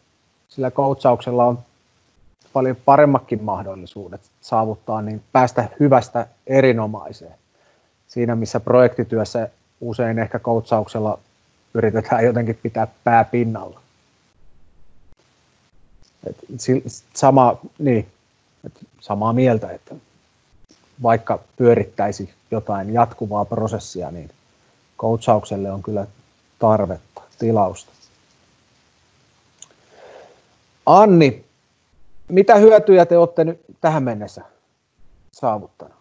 sillä 0.49 0.71
coachauksella 0.71 1.45
on 1.45 1.59
paljon 2.53 2.77
paremmatkin 2.85 3.43
mahdollisuudet 3.45 4.21
saavuttaa, 4.41 5.03
niin 5.03 5.23
päästä 5.33 5.69
hyvästä 5.81 6.27
erinomaiseen. 6.47 7.35
Siinä, 8.09 8.37
missä 8.37 8.61
projektityössä 8.61 9.49
usein 9.81 10.19
ehkä 10.19 10.39
coachauksella 10.39 11.19
yritetään 11.75 12.25
jotenkin 12.25 12.59
pitää 12.63 12.87
pää 13.05 13.25
pinnalla. 13.25 13.81
Et 16.27 16.37
sama, 17.15 17.61
niin, 17.79 18.07
et 18.67 18.73
samaa 19.01 19.33
mieltä, 19.33 19.71
että 19.71 19.95
vaikka 21.03 21.41
pyörittäisi 21.57 22.35
jotain 22.51 22.93
jatkuvaa 22.93 23.45
prosessia, 23.45 24.11
niin 24.11 24.31
coachaukselle 24.99 25.71
on 25.71 25.83
kyllä 25.83 26.07
tarvetta, 26.59 27.23
tilausta. 27.39 27.93
Anni, 30.87 31.45
mitä 32.29 32.55
hyötyjä 32.55 33.07
te 33.07 33.19
olette 33.19 33.45
nyt 33.45 33.61
tähän 33.81 34.03
mennessä 34.03 34.43
saavuttanut? 35.33 35.99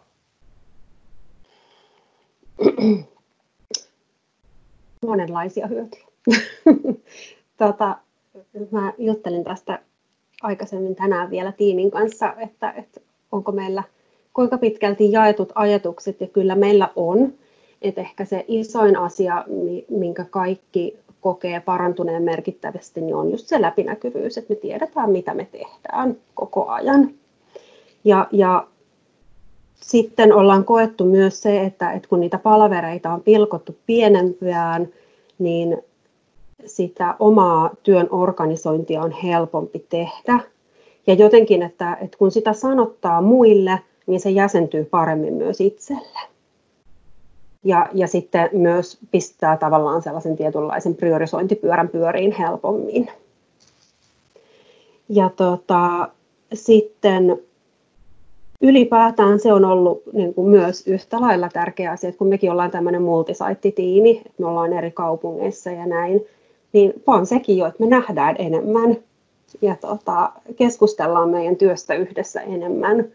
Monenlaisia 5.06 5.68
hyötyjä. 5.68 6.08
tota, 7.58 7.98
mä 8.72 8.94
juttelin 8.98 9.44
tästä 9.44 9.80
aikaisemmin 10.42 10.96
tänään 10.96 11.30
vielä 11.30 11.52
tiimin 11.52 11.92
kanssa, 11.92 12.34
että, 12.38 12.72
että 12.72 13.02
onko 13.32 13.52
meillä 13.52 13.84
kuinka 14.34 14.58
pitkälti 14.58 15.12
jaetut 15.12 15.52
ajatukset, 15.56 16.22
ja 16.22 16.28
kyllä 16.28 16.56
meillä 16.56 16.90
on. 16.96 17.34
Että 17.82 18.02
ehkä 18.02 18.26
se 18.26 18.46
isoin 18.48 18.98
asia, 18.98 19.46
minkä 19.90 20.26
kaikki 20.26 21.00
kokee 21.22 21.60
parantuneen 21.60 22.24
merkittävästi, 22.24 23.02
niin 23.02 23.16
on 23.16 23.32
just 23.32 23.48
se 23.48 23.62
läpinäkyvyys, 23.62 24.38
että 24.38 24.54
me 24.54 24.60
tiedetään, 24.60 25.12
mitä 25.12 25.34
me 25.34 25.48
tehdään 25.52 26.18
koko 26.34 26.68
ajan. 26.68 27.10
Ja, 28.04 28.28
ja 28.32 28.68
sitten 29.76 30.34
ollaan 30.34 30.66
koettu 30.66 31.06
myös 31.06 31.42
se, 31.42 31.62
että, 31.62 31.92
että 31.92 32.10
kun 32.10 32.20
niitä 32.20 32.38
palavereita 32.38 33.14
on 33.14 33.22
pilkottu 33.22 33.76
pienempään, 33.86 34.88
niin 35.40 35.78
sitä 36.66 37.16
omaa 37.20 37.70
työn 37.84 38.08
organisointia 38.12 39.02
on 39.02 39.12
helpompi 39.12 39.86
tehdä. 39.90 40.40
Ja 41.08 41.14
jotenkin, 41.14 41.64
että, 41.64 41.98
että 42.02 42.18
kun 42.18 42.32
sitä 42.32 42.54
sanottaa 42.54 43.22
muille, 43.22 43.80
niin 44.08 44.20
se 44.20 44.30
jäsentyy 44.30 44.86
paremmin 44.86 45.34
myös 45.34 45.62
itselle 45.62 46.20
ja, 47.68 47.90
ja 47.94 48.08
sitten 48.08 48.50
myös 48.54 48.98
pistää 49.12 49.58
tavallaan 49.58 50.02
sellaisen 50.02 50.38
tietynlaisen 50.38 50.96
priorisointipyörän 50.96 51.90
pyöriin 51.90 52.32
helpommin. 52.32 53.12
Ja 55.10 55.30
tota, 55.36 56.10
sitten 56.54 57.40
ylipäätään 58.62 59.40
se 59.40 59.54
on 59.54 59.66
ollut 59.66 60.02
niin 60.14 60.34
kuin 60.34 60.50
myös 60.50 60.88
yhtä 60.88 61.22
lailla 61.22 61.50
tärkeä 61.50 61.92
asia, 61.92 62.10
että 62.10 62.20
kun 62.20 62.28
mekin 62.28 62.52
ollaan 62.52 62.72
tämmöinen 62.72 63.02
multisaittitiimi, 63.02 64.22
että 64.26 64.42
me 64.44 64.48
ollaan 64.48 64.74
eri 64.74 64.92
kaupungeissa 64.92 65.72
ja 65.72 65.86
näin, 65.86 66.26
niin 66.74 66.94
on 67.08 67.26
sekin 67.26 67.58
jo, 67.58 67.66
että 67.66 67.84
me 67.84 67.90
nähdään 67.90 68.36
enemmän 68.40 68.98
ja 69.62 69.76
tota, 69.76 70.32
keskustellaan 70.56 71.30
meidän 71.30 71.56
työstä 71.56 71.94
yhdessä 71.94 72.42
enemmän 72.42 73.08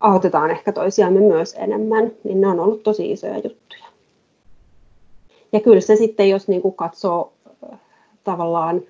autetaan 0.00 0.50
ehkä 0.50 0.72
toisiamme 0.72 1.20
myös 1.20 1.54
enemmän, 1.58 2.12
niin 2.24 2.40
ne 2.40 2.46
on 2.46 2.60
ollut 2.60 2.82
tosi 2.82 3.10
isoja 3.10 3.34
juttuja. 3.34 3.59
Ja 5.52 5.60
kyllä 5.60 5.80
se 5.80 5.96
sitten, 5.96 6.28
jos 6.28 6.48
niin 6.48 6.62
kuin 6.62 6.74
katsoo 6.74 7.32
äh, 7.72 7.78
tavallaan 8.24 8.82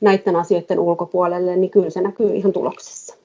näiden 0.00 0.36
asioiden 0.36 0.78
ulkopuolelle, 0.78 1.56
niin 1.56 1.70
kyllä 1.70 1.90
se 1.90 2.00
näkyy 2.00 2.34
ihan 2.34 2.52
tuloksessa. 2.52 3.16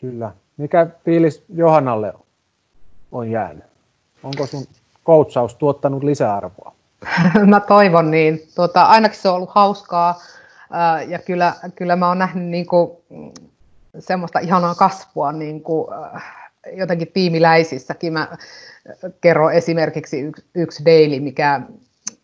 Kyllä. 0.00 0.32
Mikä 0.56 0.86
fiilis 1.04 1.44
Johannalle 1.54 2.12
on 3.12 3.30
jäänyt? 3.30 3.64
Onko 4.22 4.46
sun 4.46 4.64
coachaus 5.06 5.54
tuottanut 5.54 6.02
lisäarvoa? 6.02 6.72
Mä 7.46 7.60
toivon 7.60 8.10
niin. 8.10 8.40
Tuota, 8.54 8.82
ainakin 8.82 9.18
se 9.18 9.28
on 9.28 9.34
ollut 9.34 9.50
hauskaa 9.50 10.20
ja 11.08 11.18
kyllä, 11.18 11.54
kyllä 11.74 11.96
mä 11.96 12.08
oon 12.08 12.18
nähnyt 12.18 12.44
niin 12.44 12.66
kuin 12.66 12.90
semmoista 13.98 14.38
ihanaa 14.38 14.74
kasvua 14.74 15.32
niin 15.32 15.62
kuin, 15.62 15.94
jotenkin 16.72 17.10
tiimiläisissäkin. 17.14 18.12
Mä 18.12 18.28
kerron 19.20 19.52
esimerkiksi 19.52 20.20
yksi, 20.20 20.44
yksi 20.54 20.84
daily, 20.84 21.20
mikä, 21.20 21.60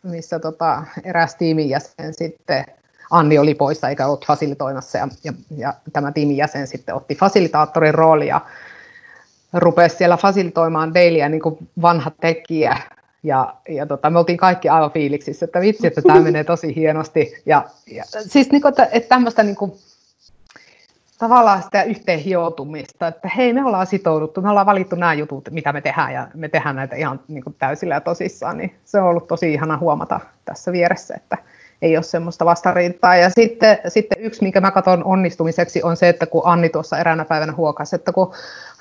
missä 0.03 0.39
tota, 0.39 0.85
eräs 1.05 1.35
tiimin 1.35 1.69
jäsen 1.69 2.15
sitten 2.15 2.65
Anni 3.11 3.39
oli 3.39 3.55
poissa 3.55 3.89
eikä 3.89 4.07
ollut 4.07 4.27
fasilitoimassa 4.27 4.99
ja, 4.99 5.09
ja, 5.25 5.33
ja 5.57 5.75
tämä 5.93 6.13
tiimin 6.13 6.37
jäsen 6.37 6.67
sitten 6.67 6.95
otti 6.95 7.15
fasilitaattorin 7.15 7.95
roolia 7.95 8.41
rupesi 9.53 9.97
siellä 9.97 10.17
fasilitoimaan 10.17 10.95
dailyä 10.95 11.29
niin 11.29 11.43
kuin 11.43 11.59
vanha 11.83 12.11
tekijä 12.21 12.77
ja, 13.23 13.55
ja 13.69 13.87
tota, 13.87 14.11
me 14.11 14.19
oltiin 14.19 14.39
kaikki 14.39 14.69
aivan 14.69 14.91
fiiliksissä, 14.91 15.45
että 15.45 15.61
vitsi, 15.61 15.87
että 15.87 16.03
tämä 16.03 16.21
menee 16.21 16.45
tosi 16.45 16.77
hienosti. 16.77 17.43
Ja, 17.47 17.65
ja, 17.87 18.05
siis 18.05 18.51
niin 18.51 18.63
kuin, 18.63 18.69
että, 18.69 18.89
että 18.93 19.09
tämmöistä 19.09 19.43
niin 19.43 19.57
kuin, 19.57 19.73
tavallaan 21.21 21.63
sitä 21.63 21.83
yhteen 21.83 22.19
hioutumista, 22.19 23.07
että 23.07 23.31
hei, 23.37 23.53
me 23.53 23.65
ollaan 23.65 23.87
sitouduttu, 23.87 24.43
me 24.43 24.51
ollaan 24.51 24.67
valittu 24.67 24.97
nämä 24.97 25.15
jutut, 25.15 25.49
mitä 25.51 25.73
me 25.73 25.81
tehdään, 25.81 26.13
ja 26.13 26.29
me 26.35 26.49
tehdään 26.49 26.77
näitä 26.77 26.97
ihan 26.97 27.21
niin 27.29 27.45
kuin 27.45 27.57
täysillä 27.59 27.95
ja 27.95 28.01
tosissaan, 28.01 28.59
niin 28.59 28.75
se 28.85 29.01
on 29.01 29.09
ollut 29.09 29.27
tosi 29.27 29.53
ihana 29.53 29.79
huomata 29.79 30.21
tässä 30.45 30.73
vieressä, 30.73 31.15
että 31.17 31.39
ei 31.83 31.97
ole 31.97 32.03
semmoista 32.03 32.45
vastarintaa. 32.45 33.17
Ja 33.17 33.31
sitten, 33.31 33.79
sitten 33.89 34.21
yksi, 34.21 34.43
minkä 34.43 34.61
mä 34.61 34.71
katson 34.71 35.05
onnistumiseksi, 35.05 35.83
on 35.83 35.97
se, 35.97 36.09
että 36.09 36.27
kun 36.27 36.43
Anni 36.45 36.69
tuossa 36.69 36.99
eräänä 36.99 37.25
päivänä 37.25 37.53
huokasi, 37.57 37.97
että 37.97 38.13
kun, 38.13 38.33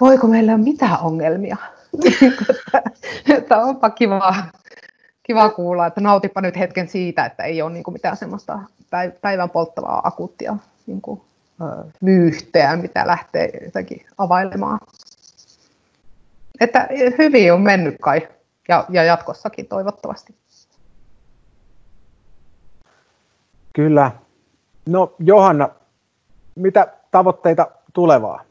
voiko 0.02 0.28
meillä 0.28 0.52
ole 0.52 0.62
mitään 0.62 1.00
ongelmia, 1.02 1.58
että 3.38 3.58
onpa 3.58 3.90
kiva, 3.90 4.36
kiva 5.24 5.50
kuulla, 5.50 5.88
että 5.88 6.02
nautipa 6.02 6.42
nyt 6.42 6.58
hetken 6.58 6.88
siitä, 6.88 7.26
että 7.26 7.44
ei 7.44 7.62
ole 7.62 7.72
niin 7.72 7.84
kuin 7.84 7.94
mitään 7.94 8.18
semmoista 8.18 8.60
päivän 9.22 9.50
polttavaa 9.50 10.02
akuuttia 10.04 10.58
niin 10.88 11.02
kuin, 11.02 11.22
vyyhteä, 12.06 12.76
mitä 12.76 13.08
lähtee 13.08 13.50
jotenkin 13.66 14.06
availemaan. 14.18 14.80
Että 16.60 16.88
hyvin 17.18 17.54
on 17.54 17.62
mennyt 17.62 17.96
kai 18.02 18.28
ja, 18.68 18.86
ja 18.90 19.04
jatkossakin 19.04 19.68
toivottavasti. 19.68 20.36
Kyllä. 23.74 24.12
No 24.86 25.16
Johanna, 25.20 25.70
mitä 26.56 26.94
tavoitteita 27.12 27.72
tulevaa? 27.94 28.49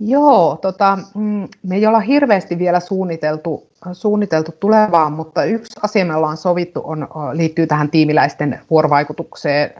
Joo, 0.00 0.58
tota, 0.62 0.98
mm, 1.14 1.48
me 1.62 1.76
ei 1.76 1.86
olla 1.86 2.00
hirveästi 2.00 2.58
vielä 2.58 2.80
suunniteltu, 2.80 3.68
suunniteltu 3.92 4.52
tulevaan, 4.60 5.12
mutta 5.12 5.44
yksi 5.44 5.80
asia 5.82 6.04
me 6.04 6.14
ollaan 6.14 6.36
sovittu 6.36 6.82
on, 6.84 7.08
liittyy 7.32 7.66
tähän 7.66 7.90
tiimiläisten 7.90 8.60
vuorovaikutukseen, 8.70 9.70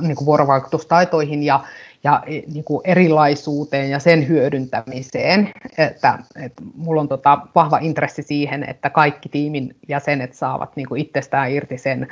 niin 0.00 0.16
kuin 0.16 0.26
vuorovaikutustaitoihin 0.26 1.42
ja, 1.42 1.60
ja 2.04 2.22
e, 2.26 2.30
niin 2.30 2.64
kuin 2.64 2.80
erilaisuuteen 2.84 3.90
ja 3.90 3.98
sen 3.98 4.28
hyödyntämiseen. 4.28 5.52
Että, 5.78 6.18
että 6.36 6.62
mulla 6.76 7.00
on 7.00 7.08
tota, 7.08 7.38
vahva 7.54 7.78
intressi 7.78 8.22
siihen, 8.22 8.64
että 8.68 8.90
kaikki 8.90 9.28
tiimin 9.28 9.76
jäsenet 9.88 10.34
saavat 10.34 10.76
niin 10.76 10.88
kuin 10.88 11.00
itsestään 11.00 11.50
irti 11.50 11.78
sen, 11.78 12.08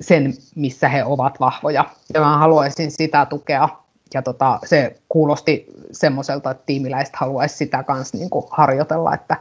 sen, 0.00 0.34
missä 0.54 0.88
he 0.88 1.04
ovat 1.04 1.40
vahvoja. 1.40 1.84
Ja 2.14 2.20
mä 2.20 2.38
haluaisin 2.38 2.90
sitä 2.90 3.26
tukea 3.26 3.68
ja 4.14 4.22
tota, 4.22 4.58
se 4.64 4.96
kuulosti 5.08 5.66
semmoiselta, 5.92 6.50
että 6.50 6.62
tiimiläiset 6.66 7.16
haluaisi 7.16 7.56
sitä 7.56 7.82
kanssa 7.82 8.18
niin 8.18 8.30
harjoitella, 8.50 9.14
että 9.14 9.36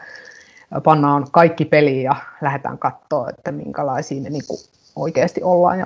pannaan 0.84 1.28
kaikki 1.32 1.66
peliin 1.66 2.04
ja 2.04 2.16
lähdetään 2.42 2.78
katsoa, 2.78 3.30
että 3.30 3.52
minkälaisia 3.52 4.22
me 4.22 4.30
niin 4.30 4.44
oikeasti 4.96 5.44
ollaan 5.44 5.80
ja, 5.80 5.86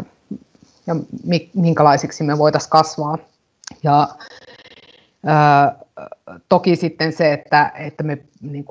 ja 0.87 0.95
minkälaisiksi 1.53 2.23
me 2.23 2.37
voitaisiin 2.37 2.69
kasvaa. 2.69 3.17
Ja 3.83 4.07
ää, 5.25 5.75
toki 6.49 6.75
sitten 6.75 7.13
se, 7.13 7.33
että, 7.33 7.71
että 7.75 8.03
me 8.03 8.17
niin 8.41 8.65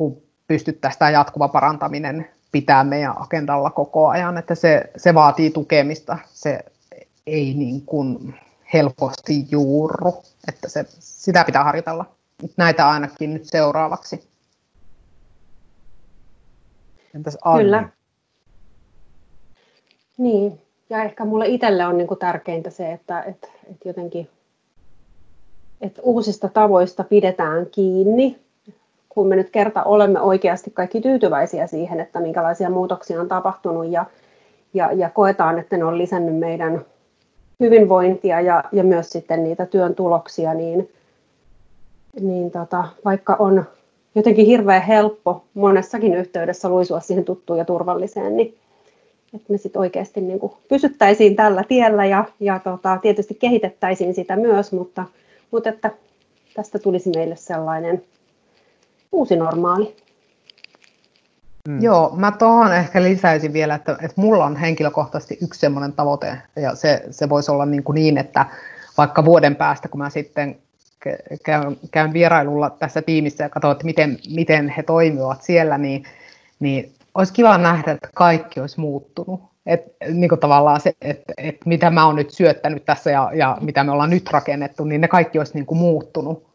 pystyttäisiin 0.48 0.98
tämä 0.98 1.10
jatkuva 1.10 1.48
parantaminen 1.48 2.30
pitää 2.52 2.84
meidän 2.84 3.22
agendalla 3.22 3.70
koko 3.70 4.08
ajan, 4.08 4.38
että 4.38 4.54
se, 4.54 4.90
se 4.96 5.14
vaatii 5.14 5.50
tukemista. 5.50 6.18
Se 6.32 6.64
ei 7.26 7.54
niin 7.54 7.82
kuin, 7.82 8.34
helposti 8.76 9.46
juurru, 9.50 10.22
että 10.48 10.68
se, 10.68 10.84
sitä 10.88 11.44
pitää 11.44 11.64
harjoitella. 11.64 12.04
Näitä 12.56 12.88
ainakin 12.88 13.34
nyt 13.34 13.44
seuraavaksi. 13.44 14.28
Entäs 17.14 17.38
Anni? 17.44 17.64
Kyllä. 17.64 17.88
Niin, 20.18 20.60
ja 20.90 21.02
ehkä 21.02 21.24
mulle 21.24 21.46
itselle 21.46 21.86
on 21.86 21.98
niin 21.98 22.08
kuin 22.08 22.20
tärkeintä 22.20 22.70
se, 22.70 22.92
että, 22.92 23.22
että, 23.22 23.48
että 23.70 23.88
jotenkin 23.88 24.30
että 25.80 26.02
uusista 26.02 26.48
tavoista 26.48 27.04
pidetään 27.04 27.66
kiinni, 27.66 28.40
kun 29.08 29.28
me 29.28 29.36
nyt 29.36 29.50
kerta 29.50 29.82
olemme 29.82 30.20
oikeasti 30.20 30.70
kaikki 30.70 31.00
tyytyväisiä 31.00 31.66
siihen, 31.66 32.00
että 32.00 32.20
minkälaisia 32.20 32.70
muutoksia 32.70 33.20
on 33.20 33.28
tapahtunut 33.28 33.90
ja, 33.90 34.06
ja, 34.74 34.92
ja 34.92 35.10
koetaan, 35.10 35.58
että 35.58 35.76
ne 35.76 35.84
on 35.84 35.98
lisännyt 35.98 36.36
meidän 36.36 36.84
hyvinvointia 37.60 38.40
ja, 38.40 38.64
ja 38.72 38.84
myös 38.84 39.10
sitten 39.10 39.44
niitä 39.44 39.66
työn 39.66 39.94
tuloksia, 39.94 40.54
niin, 40.54 40.92
niin 42.20 42.50
tota, 42.50 42.84
vaikka 43.04 43.36
on 43.38 43.64
jotenkin 44.14 44.46
hirveän 44.46 44.82
helppo 44.82 45.44
monessakin 45.54 46.14
yhteydessä 46.14 46.68
luisua 46.68 47.00
siihen 47.00 47.24
tuttuun 47.24 47.58
ja 47.58 47.64
turvalliseen, 47.64 48.36
niin 48.36 48.58
että 49.34 49.52
me 49.52 49.58
sitten 49.58 49.80
oikeasti 49.80 50.20
niin 50.20 50.38
kuin 50.38 50.52
pysyttäisiin 50.68 51.36
tällä 51.36 51.64
tiellä 51.68 52.06
ja, 52.06 52.24
ja 52.40 52.58
tota, 52.58 52.98
tietysti 53.02 53.34
kehitettäisiin 53.34 54.14
sitä 54.14 54.36
myös, 54.36 54.72
mutta, 54.72 55.04
mutta 55.50 55.68
että 55.68 55.90
tästä 56.54 56.78
tulisi 56.78 57.10
meille 57.16 57.36
sellainen 57.36 58.02
uusi 59.12 59.36
normaali. 59.36 59.96
Mm. 61.66 61.82
Joo, 61.82 62.12
mä 62.16 62.32
tuohon 62.32 62.74
ehkä 62.74 63.02
lisäisin 63.02 63.52
vielä, 63.52 63.74
että, 63.74 63.92
että 63.92 64.20
mulla 64.20 64.44
on 64.44 64.56
henkilökohtaisesti 64.56 65.38
yksi 65.42 65.60
semmoinen 65.60 65.92
tavoite, 65.92 66.38
ja 66.56 66.74
se, 66.74 67.02
se 67.10 67.28
voisi 67.28 67.50
olla 67.50 67.66
niin, 67.66 67.82
kuin 67.82 67.94
niin, 67.94 68.18
että 68.18 68.46
vaikka 68.98 69.24
vuoden 69.24 69.56
päästä, 69.56 69.88
kun 69.88 69.98
mä 69.98 70.10
sitten 70.10 70.56
käyn, 71.44 71.76
käyn 71.90 72.12
vierailulla 72.12 72.70
tässä 72.70 73.02
tiimissä 73.02 73.44
ja 73.44 73.48
katson, 73.48 73.72
että 73.72 73.84
miten, 73.84 74.18
miten 74.34 74.68
he 74.68 74.82
toimivat 74.82 75.42
siellä, 75.42 75.78
niin, 75.78 76.04
niin 76.60 76.92
olisi 77.14 77.32
kiva 77.32 77.58
nähdä, 77.58 77.92
että 77.92 78.08
kaikki 78.14 78.60
olisi 78.60 78.80
muuttunut. 78.80 79.40
Et, 79.66 79.82
niin 80.12 80.28
kuin 80.28 80.38
tavallaan 80.38 80.80
se, 80.80 80.92
että 81.02 81.32
et 81.36 81.56
mitä 81.64 81.90
mä 81.90 82.06
oon 82.06 82.16
nyt 82.16 82.30
syöttänyt 82.30 82.84
tässä 82.84 83.10
ja, 83.10 83.30
ja 83.34 83.58
mitä 83.60 83.84
me 83.84 83.92
ollaan 83.92 84.10
nyt 84.10 84.30
rakennettu, 84.30 84.84
niin 84.84 85.00
ne 85.00 85.08
kaikki 85.08 85.38
olisi 85.38 85.54
niin 85.54 85.66
kuin 85.66 85.78
muuttunut, 85.78 86.46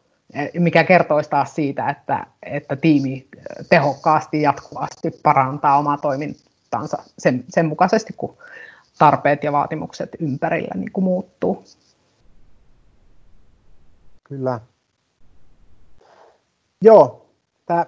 mikä 0.58 0.84
kertoisi 0.84 1.30
taas 1.30 1.54
siitä, 1.54 1.88
että, 1.88 2.26
että 2.42 2.76
tiimi 2.76 3.26
tehokkaasti 3.68 4.42
jatkuvasti 4.42 5.10
parantaa 5.22 5.78
omaa 5.78 5.98
toimintaansa 5.98 7.02
sen, 7.18 7.44
sen 7.48 7.66
mukaisesti, 7.66 8.12
kun 8.16 8.36
tarpeet 8.98 9.44
ja 9.44 9.52
vaatimukset 9.52 10.10
ympärillä 10.20 10.74
niin 10.74 10.92
kuin 10.92 11.04
muuttuu. 11.04 11.64
Kyllä. 14.24 14.60
Joo, 16.82 17.26
tämä 17.66 17.86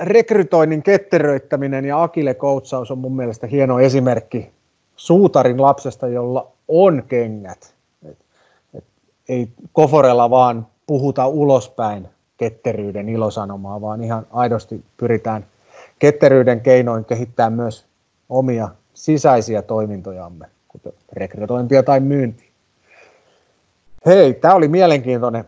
rekrytoinnin 0.00 0.82
ketteröittäminen 0.82 1.84
ja 1.84 2.02
Akile 2.02 2.34
koutsaus 2.34 2.90
on 2.90 2.98
mun 2.98 3.16
mielestä 3.16 3.46
hieno 3.46 3.80
esimerkki 3.80 4.50
suutarin 4.96 5.62
lapsesta, 5.62 6.08
jolla 6.08 6.52
on 6.68 7.02
kengät. 7.08 7.74
Et, 8.08 8.18
et, 8.74 8.84
ei 9.28 9.48
koforella 9.72 10.30
vaan 10.30 10.66
puhuta 10.86 11.26
ulospäin 11.26 12.08
ketteryyden 12.36 13.08
ilosanomaa, 13.08 13.80
vaan 13.80 14.04
ihan 14.04 14.26
aidosti 14.30 14.84
pyritään 14.96 15.46
ketteryyden 15.98 16.60
keinoin 16.60 17.04
kehittämään 17.04 17.52
myös 17.52 17.86
omia 18.28 18.68
sisäisiä 18.94 19.62
toimintojamme, 19.62 20.46
kuten 20.68 20.92
rekrytointia 21.12 21.82
tai 21.82 22.00
myyntiä. 22.00 22.48
Hei, 24.06 24.34
tämä 24.34 24.54
oli 24.54 24.68
mielenkiintoinen 24.68 25.44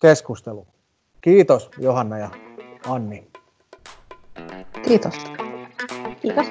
keskustelu. 0.00 0.66
Kiitos 1.20 1.70
Johanna 1.78 2.18
ja 2.18 2.30
Anni. 2.86 3.26
Kiitos. 4.82 5.14
Kiitos. 6.22 6.46